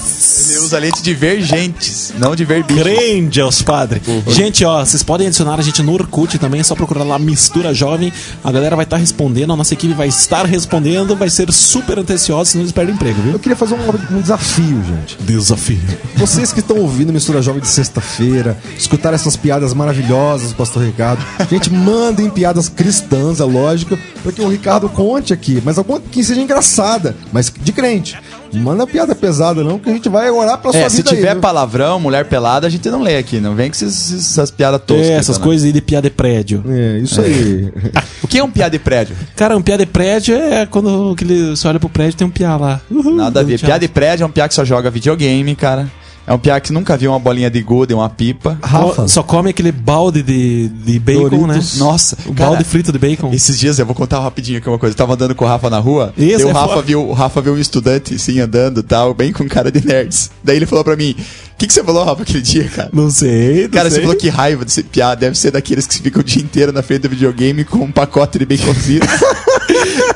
Ele 0.48 0.58
usa 0.58 0.78
lentes 0.78 1.02
divergentes, 1.02 2.12
não 2.18 2.34
de 2.34 2.44
ver 2.44 2.64
bichos. 2.64 2.82
Grande 2.82 3.40
aos 3.40 3.62
padres. 3.62 4.02
Gente, 4.28 4.64
ó, 4.64 4.84
vocês 4.84 5.02
podem 5.02 5.26
adicionar 5.26 5.58
a 5.58 5.62
gente 5.62 5.82
no 5.82 5.92
Orkut 5.92 6.38
também, 6.38 6.60
é 6.60 6.64
só 6.64 6.74
procurar 6.74 7.04
lá 7.04 7.18
Mistura 7.18 7.74
Jovem. 7.74 8.12
A 8.42 8.50
galera 8.50 8.76
vai 8.76 8.84
estar 8.84 8.96
respondendo, 8.96 9.52
a 9.52 9.56
nossa 9.56 9.74
equipe 9.74 9.92
vai 9.94 10.08
estar 10.08 10.46
respondendo, 10.46 11.14
vai 11.14 11.28
ser 11.28 11.52
super 11.52 11.98
anteciosa, 11.98 12.50
senão 12.50 12.62
eles 12.64 12.72
perdem 12.72 12.94
emprego, 12.94 13.20
viu? 13.22 13.32
Eu 13.32 13.38
queria 13.38 13.56
fazer 13.56 13.74
um, 13.74 14.16
um 14.16 14.20
desafio, 14.20 14.82
gente. 14.84 15.18
Desafio. 15.20 15.80
Vocês 16.16 16.52
que 16.52 16.60
estão 16.60 16.78
ouvindo 16.78 17.12
Mistura 17.12 17.42
Jovem 17.42 17.60
de 17.60 17.68
sexta-feira, 17.68 18.58
escutaram 18.78 19.14
essas 19.14 19.36
piadas 19.36 19.74
maravilhosas 19.74 20.50
do 20.50 20.54
Pastor 20.54 20.84
Ricardo. 20.84 21.24
Gente, 21.50 21.72
mandem 21.72 22.30
piadas 22.30 22.68
cristãs, 22.68 23.40
é 23.40 23.44
lógico, 23.44 23.98
para 24.22 24.32
que 24.32 24.40
o 24.40 24.48
Ricardo 24.48 24.88
conte 24.88 25.32
aqui, 25.32 25.62
mas 25.64 25.78
alguma 25.78 26.00
que 26.00 26.22
seja 26.22 26.40
engraçada, 26.40 27.16
mas 27.32 27.52
de 27.54 27.72
crente. 27.72 28.16
Manda 28.52 28.86
piada 28.86 29.14
pesada 29.14 29.62
não, 29.62 29.78
que 29.78 29.88
a 29.90 29.92
gente 29.92 30.08
vai 30.08 30.30
orar 30.30 30.58
pra 30.58 30.72
sua 30.72 30.80
É, 30.80 30.88
se 30.88 30.96
vida 30.98 31.10
aí, 31.10 31.16
tiver 31.16 31.32
viu? 31.32 31.40
palavrão, 31.40 31.98
mulher 32.00 32.24
pelada, 32.26 32.66
a 32.66 32.70
gente 32.70 32.88
não 32.90 33.02
lê 33.02 33.16
aqui. 33.18 33.40
Não 33.40 33.54
vem 33.54 33.68
com 33.70 33.74
esses- 33.76 34.12
essas 34.12 34.50
piadas 34.50 34.80
toscas. 34.86 35.06
É, 35.06 35.12
essas 35.14 35.38
né? 35.38 35.44
coisas 35.44 35.66
aí 35.66 35.72
de 35.72 35.80
piada 35.80 36.08
de 36.08 36.14
prédio. 36.14 36.64
É, 36.68 36.98
isso 36.98 37.20
aí. 37.20 37.70
O 38.22 38.28
que 38.28 38.38
é 38.38 38.42
um 38.44 38.50
piada 38.50 38.70
de 38.70 38.78
prédio? 38.78 39.14
Cara, 39.36 39.56
um 39.56 39.62
piada 39.62 39.84
de 39.84 39.90
prédio 39.90 40.34
é 40.34 40.66
quando 40.66 41.12
aquele, 41.12 41.50
você 41.54 41.68
olha 41.68 41.78
pro 41.78 41.88
prédio 41.88 42.14
e 42.14 42.16
tem 42.18 42.26
um 42.26 42.30
piá 42.30 42.56
lá. 42.56 42.80
Uhul, 42.90 43.14
Nada 43.14 43.40
a 43.40 43.42
ver. 43.42 43.60
Piada 43.60 43.78
de 43.80 43.88
prédio 43.88 44.24
é 44.24 44.26
um 44.26 44.30
piá 44.30 44.48
que 44.48 44.54
só 44.54 44.64
joga 44.64 44.90
videogame, 44.90 45.54
cara. 45.54 45.88
É 46.26 46.32
um 46.34 46.38
piá 46.38 46.58
que 46.58 46.72
nunca 46.72 46.96
viu 46.96 47.12
uma 47.12 47.20
bolinha 47.20 47.48
de 47.48 47.62
gude, 47.62 47.94
uma 47.94 48.08
pipa. 48.10 48.58
Rafa, 48.62 49.06
Só 49.06 49.22
come 49.22 49.50
aquele 49.50 49.70
balde 49.70 50.22
de, 50.22 50.68
de 50.68 50.98
bacon, 50.98 51.28
Doritos. 51.28 51.74
né? 51.74 51.84
Nossa, 51.84 52.16
O 52.26 52.34
cara, 52.34 52.50
balde 52.50 52.64
frito 52.64 52.90
de 52.90 52.98
bacon. 52.98 53.32
Esses 53.32 53.56
dias 53.58 53.78
eu 53.78 53.86
vou 53.86 53.94
contar 53.94 54.18
rapidinho 54.20 54.58
aqui 54.58 54.68
uma 54.68 54.78
coisa. 54.78 54.92
Eu 54.92 54.96
tava 54.96 55.14
andando 55.14 55.34
com 55.36 55.44
o 55.44 55.48
Rafa 55.48 55.70
na 55.70 55.78
rua. 55.78 56.12
Isso, 56.16 56.40
e 56.40 56.44
o 56.44 56.48
é 56.48 56.52
Rafa 56.52 56.82
viu, 56.82 57.08
o 57.08 57.12
Rafa 57.12 57.40
viu 57.40 57.54
um 57.54 57.58
estudante 57.58 58.14
assim 58.14 58.40
andando, 58.40 58.82
tal, 58.82 59.14
bem 59.14 59.32
com 59.32 59.46
cara 59.48 59.70
de 59.70 59.86
nerds. 59.86 60.30
Daí 60.42 60.56
ele 60.56 60.66
falou 60.66 60.82
pra 60.82 60.96
mim: 60.96 61.14
"O 61.18 61.55
que 61.58 61.66
que 61.66 61.72
você 61.72 61.82
falou, 61.82 62.04
Rafa, 62.04 62.22
aquele 62.22 62.42
dia, 62.42 62.64
cara?" 62.64 62.90
Não 62.92 63.10
sei, 63.10 63.62
não 63.64 63.70
Cara, 63.70 63.88
você 63.90 63.96
sei. 63.96 64.04
falou 64.04 64.16
que 64.18 64.28
raiva 64.28 64.64
desse 64.64 64.82
piá 64.82 65.14
deve 65.14 65.36
ser 65.38 65.50
daqueles 65.50 65.86
que 65.86 66.00
ficam 66.00 66.20
o 66.20 66.24
dia 66.24 66.42
inteiro 66.42 66.72
na 66.72 66.82
frente 66.82 67.02
do 67.02 67.08
videogame 67.08 67.64
com 67.64 67.78
um 67.84 67.92
pacote 67.92 68.38
de 68.38 68.44
baconzito. 68.46 69.06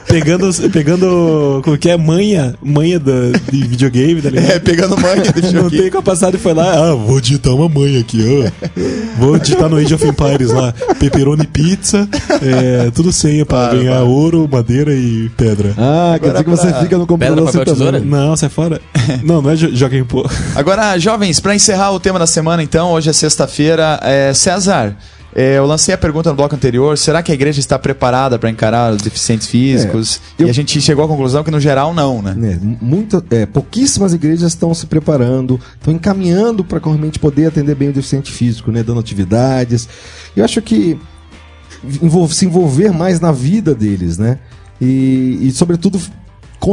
Pegando, 0.07 0.51
pegando, 0.73 1.61
como 1.63 1.79
que 1.79 1.89
é, 1.89 1.97
manha, 1.97 2.55
manha 2.61 2.99
da, 2.99 3.13
de 3.51 3.63
videogame, 3.63 4.21
tá 4.21 4.29
ligado? 4.31 4.51
é, 4.51 4.59
pegando 4.59 4.99
manha 5.01 5.23
de 5.23 5.29
Não 5.31 5.35
videogame. 5.35 5.83
tem 5.83 5.91
capacidade 5.91 6.37
e 6.37 6.39
foi 6.41 6.53
lá, 6.53 6.91
ah, 6.91 6.95
vou 6.97 7.21
digitar 7.21 7.55
uma 7.55 7.69
manha 7.69 8.01
aqui, 8.01 8.21
ó. 8.27 8.71
Vou 9.19 9.39
digitar 9.39 9.69
no 9.69 9.77
Age 9.77 9.95
of 9.95 10.05
Empires 10.05 10.51
lá, 10.51 10.73
pepperoni 10.99 11.47
pizza, 11.47 12.09
é, 12.43 12.91
tudo 12.91 13.13
senha 13.13 13.47
pra 13.47 13.69
Para, 13.69 13.79
ganhar 13.79 13.93
para. 13.97 14.05
ouro, 14.05 14.49
madeira 14.51 14.93
e 14.95 15.31
pedra. 15.37 15.75
Ah, 15.79 16.19
quer 16.21 16.31
dizer 16.33 16.45
que 16.45 16.51
você 16.51 16.67
pra- 16.69 16.83
fica 16.83 16.99
no 16.99 17.07
computador 17.07 17.37
Pedra, 17.47 17.53
papel, 17.61 17.75
tesoura? 17.75 18.01
Não, 18.01 18.37
sai 18.37 18.49
fora. 18.49 18.81
Não, 19.25 19.43
não 19.43 19.51
é 19.51 19.57
jo- 19.57 19.75
joga 19.75 19.97
em 19.97 20.05
pô. 20.05 20.25
Agora, 20.55 20.97
pra 21.39 21.55
encerrar 21.55 21.93
o 21.93 22.01
tema 22.01 22.19
da 22.19 22.27
semana, 22.27 22.63
então, 22.63 22.91
hoje 22.93 23.11
é 23.11 23.13
sexta-feira. 23.13 24.01
É, 24.03 24.33
César, 24.35 24.97
é, 25.35 25.59
eu 25.59 25.67
lancei 25.67 25.95
a 25.95 25.99
pergunta 25.99 26.31
no 26.31 26.35
bloco 26.37 26.55
anterior: 26.57 26.97
será 26.99 27.23
que 27.23 27.31
a 27.31 27.35
igreja 27.35 27.61
está 27.61 27.79
preparada 27.79 28.39
para 28.39 28.51
encarar 28.51 28.93
os 28.93 29.03
deficientes 29.03 29.47
físicos? 29.47 30.21
É, 30.39 30.43
eu- 30.43 30.47
E 30.47 30.51
a 30.51 30.53
gente 30.53 30.81
chegou 30.81 31.05
à 31.05 31.09
conclusão 31.09 31.45
que, 31.45 31.51
no 31.51 31.61
geral, 31.61 31.95
não, 31.95 32.21
né? 32.21 32.35
muita, 32.81 33.23
é, 33.31 33.47
pouquíssimas 33.47 34.13
igrejas 34.13 34.53
estão 34.53 34.75
se 34.75 34.87
preparando, 34.87 35.61
estão 35.77 35.93
encaminhando 35.95 36.65
para 36.65 36.81
realmente 36.83 37.19
poder 37.19 37.47
atender 37.47 37.75
bem 37.77 37.91
o 37.91 37.93
deficiente 37.93 38.33
físico, 38.33 38.73
né, 38.73 38.83
dando 38.83 38.99
atividades. 38.99 39.89
Eu 40.37 40.45
acho 40.45 40.61
que 40.63 40.99
se 42.31 42.45
envolver 42.47 42.91
mais 42.93 43.21
na 43.21 43.33
vida 43.33 43.75
deles, 43.75 44.19
né, 44.19 44.39
e, 44.81 45.39
e, 45.43 45.51
sobretudo 45.53 46.01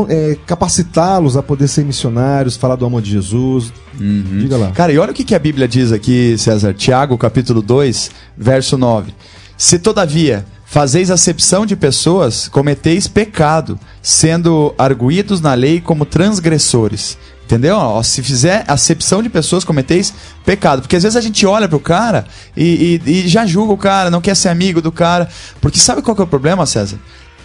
é, 0.10 0.38
capacitá-los 0.46 1.38
a 1.38 1.44
poder 1.44 1.68
ser 1.68 1.86
missionários, 1.86 2.56
falar 2.58 2.76
do 2.76 2.86
amor 2.86 3.02
de 3.02 3.12
Jesus. 3.12 3.72
Diga 3.94 4.58
lá. 4.58 4.72
Cara, 4.72 4.92
e 4.92 4.98
olha 4.98 5.12
o 5.12 5.14
que, 5.14 5.24
que 5.24 5.34
a 5.36 5.40
Bíblia 5.40 5.68
diz 5.68 5.92
aqui, 5.92 6.36
César. 6.38 6.74
Tiago, 6.74 7.18
capítulo 7.18 7.62
2, 7.62 8.12
verso 8.38 8.78
9. 8.78 9.14
Se 9.58 9.80
todavia 9.80 10.46
fazeis 10.66 11.10
acepção 11.10 11.66
de 11.66 11.76
pessoas, 11.76 12.48
cometeis 12.50 13.08
pecado, 13.08 13.80
sendo 14.02 14.74
arguídos 14.78 15.40
na 15.42 15.54
lei 15.54 15.80
como 15.80 16.06
transgressores. 16.06 17.18
Entendeu? 17.46 17.78
Ó, 17.78 18.04
se 18.04 18.22
fizer 18.22 18.66
acepção 18.68 19.24
de 19.24 19.30
pessoas, 19.30 19.64
cometeis 19.64 20.14
pecado. 20.46 20.82
Porque 20.82 20.98
às 20.98 21.04
vezes 21.04 21.16
a 21.16 21.22
gente 21.22 21.46
olha 21.46 21.68
pro 21.70 21.80
cara 21.80 22.26
e, 22.58 23.00
e- 23.06 23.10
e 23.24 23.28
já 23.30 23.46
julga 23.46 23.72
o 23.72 23.78
cara, 23.78 24.12
não 24.12 24.20
quer 24.20 24.36
ser 24.36 24.50
amigo 24.50 24.82
do 24.82 24.92
cara. 24.92 25.30
Porque 25.62 25.80
sabe 25.80 26.02
qual 26.02 26.14
que 26.14 26.22
é 26.22 26.26
o 26.26 26.28
problema, 26.28 26.66
César? 26.66 26.98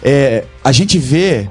É, 0.03 0.43
a 0.61 0.73
gente 0.73 0.97
vê 0.99 1.49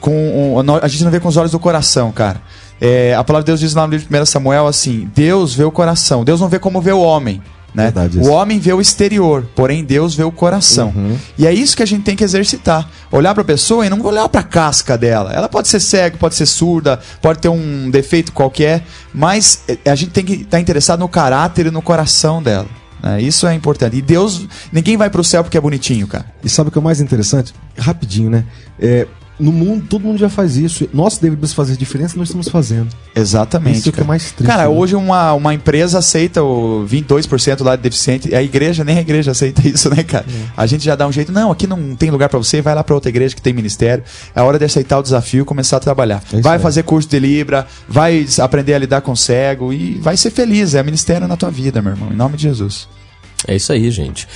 com 0.00 0.56
a 0.82 0.88
gente 0.88 1.04
não 1.04 1.10
vê 1.10 1.20
com 1.20 1.28
os 1.28 1.36
olhos 1.36 1.52
do 1.52 1.58
coração, 1.58 2.10
cara. 2.12 2.40
É, 2.80 3.14
a 3.14 3.24
palavra 3.24 3.44
de 3.44 3.46
Deus 3.46 3.60
diz 3.60 3.74
lá 3.74 3.86
no 3.86 3.92
livro 3.92 4.06
de 4.08 4.20
1 4.20 4.26
Samuel 4.26 4.66
assim: 4.66 5.08
Deus 5.14 5.54
vê 5.54 5.64
o 5.64 5.70
coração, 5.70 6.24
Deus 6.24 6.40
não 6.40 6.48
vê 6.48 6.58
como 6.58 6.80
vê 6.80 6.92
o 6.92 7.00
homem. 7.00 7.42
Né? 7.74 7.84
Verdade, 7.84 8.18
o 8.20 8.30
homem 8.30 8.58
vê 8.58 8.72
o 8.72 8.80
exterior, 8.80 9.46
porém 9.54 9.84
Deus 9.84 10.14
vê 10.14 10.24
o 10.24 10.32
coração. 10.32 10.94
E 11.36 11.46
é 11.46 11.52
isso 11.52 11.76
que 11.76 11.82
a 11.82 11.86
gente 11.86 12.04
tem 12.04 12.16
que 12.16 12.24
exercitar. 12.24 12.88
Olhar 13.12 13.34
para 13.34 13.42
a 13.42 13.44
pessoa 13.46 13.84
e 13.84 13.90
não 13.90 14.00
olhar 14.00 14.26
para 14.30 14.40
a 14.40 14.44
casca 14.44 14.96
dela. 14.96 15.30
Ela 15.34 15.46
pode 15.46 15.68
ser 15.68 15.80
cega, 15.80 16.16
pode 16.16 16.34
ser 16.36 16.46
surda, 16.46 16.98
pode 17.20 17.38
ter 17.38 17.50
um 17.50 17.90
defeito 17.90 18.32
qualquer, 18.32 18.82
mas 19.12 19.60
é, 19.68 19.90
a 19.90 19.94
gente 19.94 20.10
tem 20.10 20.24
que 20.24 20.32
estar 20.34 20.58
interessado 20.58 21.00
no 21.00 21.08
caráter 21.08 21.66
e 21.66 21.70
no 21.70 21.82
coração 21.82 22.42
dela. 22.42 22.66
né? 23.02 23.20
Isso 23.20 23.46
é 23.46 23.52
importante. 23.52 23.94
E 23.96 24.00
Deus, 24.00 24.46
ninguém 24.72 24.96
vai 24.96 25.10
para 25.10 25.20
o 25.20 25.24
céu 25.24 25.44
porque 25.44 25.58
é 25.58 25.60
bonitinho, 25.60 26.06
cara. 26.06 26.24
E 26.42 26.48
sabe 26.48 26.68
o 26.68 26.72
que 26.72 26.78
é 26.78 26.80
o 26.80 26.84
mais 26.84 26.98
interessante? 26.98 27.52
Rapidinho, 27.76 28.30
né? 28.30 28.44
É, 28.80 29.06
no 29.38 29.52
mundo, 29.52 29.84
todo 29.88 30.02
mundo 30.02 30.18
já 30.18 30.28
faz 30.28 30.56
isso. 30.56 30.88
Nós 30.94 31.18
devemos 31.18 31.52
fazer 31.52 31.76
diferença, 31.76 32.16
nós 32.16 32.28
estamos 32.28 32.48
fazendo. 32.48 32.88
Exatamente. 33.14 33.78
Isso 33.78 33.84
que 33.84 33.88
é 33.90 33.92
cara. 33.92 34.08
mais 34.08 34.32
triste, 34.32 34.46
Cara, 34.50 34.62
né? 34.62 34.68
hoje 34.68 34.96
uma, 34.96 35.32
uma 35.34 35.52
empresa 35.52 35.98
aceita 35.98 36.42
o 36.42 36.86
22% 36.88 37.62
lá 37.62 37.76
de 37.76 37.82
deficiente. 37.82 38.34
A 38.34 38.42
igreja, 38.42 38.82
nem 38.82 38.96
a 38.98 39.00
igreja 39.00 39.32
aceita 39.32 39.60
isso, 39.68 39.90
né, 39.94 40.02
cara? 40.02 40.24
É. 40.28 40.46
A 40.56 40.66
gente 40.66 40.84
já 40.84 40.94
dá 40.96 41.06
um 41.06 41.12
jeito. 41.12 41.30
Não, 41.32 41.50
aqui 41.52 41.66
não 41.66 41.94
tem 41.94 42.10
lugar 42.10 42.28
pra 42.28 42.38
você, 42.38 42.62
vai 42.62 42.74
lá 42.74 42.82
pra 42.82 42.94
outra 42.94 43.10
igreja 43.10 43.34
que 43.34 43.42
tem 43.42 43.52
ministério. 43.52 44.02
É 44.34 44.40
hora 44.40 44.58
de 44.58 44.64
aceitar 44.64 44.98
o 44.98 45.02
desafio 45.02 45.42
e 45.42 45.44
começar 45.44 45.76
a 45.76 45.80
trabalhar. 45.80 46.22
É 46.32 46.40
vai 46.40 46.56
aí. 46.56 46.62
fazer 46.62 46.82
curso 46.84 47.08
de 47.08 47.18
Libra, 47.18 47.66
vai 47.88 48.26
aprender 48.40 48.74
a 48.74 48.78
lidar 48.78 49.02
com 49.02 49.14
cego 49.14 49.72
e 49.72 49.94
vai 50.00 50.16
ser 50.16 50.30
feliz. 50.30 50.74
É 50.74 50.82
ministério 50.82 51.28
na 51.28 51.36
tua 51.36 51.50
vida, 51.50 51.82
meu 51.82 51.92
irmão. 51.92 52.10
Em 52.10 52.16
nome 52.16 52.36
de 52.36 52.44
Jesus. 52.44 52.88
É 53.46 53.54
isso 53.54 53.70
aí, 53.72 53.90
gente. 53.90 54.26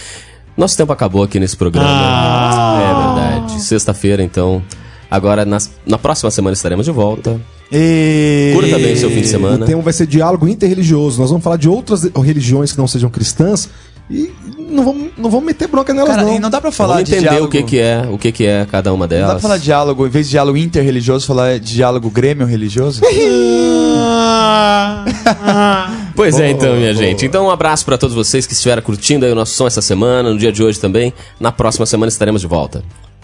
Nosso 0.57 0.77
tempo 0.77 0.93
acabou 0.93 1.23
aqui 1.23 1.41
nesse 1.41 1.57
programa. 1.57 1.89
É 1.89 2.95
verdade. 2.95 3.63
Sexta-feira, 3.63 4.23
então. 4.23 4.63
Agora, 5.11 5.45
nas- 5.45 5.71
na 5.87 5.99
próxima 5.99 6.31
semana 6.31 6.55
estaremos 6.55 6.87
de 6.87 6.93
volta. 6.93 7.41
E... 7.73 8.53
Curta 8.55 8.79
bem 8.79 8.93
o 8.93 8.97
seu 8.97 9.11
fim 9.11 9.21
de 9.23 9.29
semana. 9.29 9.65
O 9.65 9.67
tema 9.67 9.83
vai 9.83 9.93
ser 9.93 10.07
diálogo 10.07 10.47
interreligioso. 10.49 11.21
Nós 11.21 11.31
vamos 11.31 11.43
falar 11.43 11.57
de 11.57 11.69
outras 11.69 12.05
religiões 12.05 12.73
que 12.73 12.79
não 12.79 12.87
sejam 12.89 13.09
cristãs 13.11 13.69
e 14.11 14.31
não 14.69 14.85
vamos, 14.85 15.11
não 15.17 15.31
vamos 15.31 15.47
meter 15.47 15.69
bronca 15.69 15.95
nelas, 15.95 16.11
Cara, 16.11 16.23
não. 16.25 16.35
e 16.37 16.39
não 16.41 16.51
dá 16.51 16.61
pra 16.61 16.73
falar 16.73 16.95
Vamos 16.95 17.09
de 17.09 17.15
entender 17.15 17.29
diálogo... 17.31 17.47
o 17.47 17.51
que, 17.51 17.63
que 17.63 17.79
é, 17.79 18.09
o 18.11 18.19
que, 18.19 18.33
que 18.33 18.45
é 18.47 18.67
cada 18.69 18.93
uma 18.93 19.05
Não 19.05 19.09
dá 19.09 19.17
delas. 19.17 19.31
pra 19.33 19.41
falar 19.41 19.57
de 19.59 19.65
diálogo, 19.65 20.05
em 20.07 20.11
vez 20.11 20.27
de 20.27 20.31
diálogo 20.33 20.59
interreligioso, 20.59 21.27
falar 21.27 21.59
de 21.61 21.75
diálogo 21.75 22.11
grêmio 22.11 22.47
religioso? 22.47 23.01
Pois 26.15 26.39
é, 26.39 26.51
então, 26.51 26.75
minha 26.77 26.95
gente. 26.95 27.25
Então, 27.25 27.47
um 27.47 27.51
abraço 27.51 27.85
pra 27.85 27.97
todos 27.97 28.15
vocês 28.15 28.47
que 28.47 28.53
estiveram 28.53 28.83
curtindo 28.83 29.25
aí 29.25 29.33
o 29.33 29.35
nosso 29.35 29.55
som 29.55 29.67
essa 29.67 29.81
semana, 29.81 30.31
no 30.31 30.39
dia 30.39 30.53
de 30.53 30.63
hoje 30.63 30.79
também. 30.79 31.13
Na 31.39 31.51
próxima 31.51 31.87
semana 31.87 32.09
estaremos 32.11 32.41
de 32.43 32.47
volta. 32.47 32.83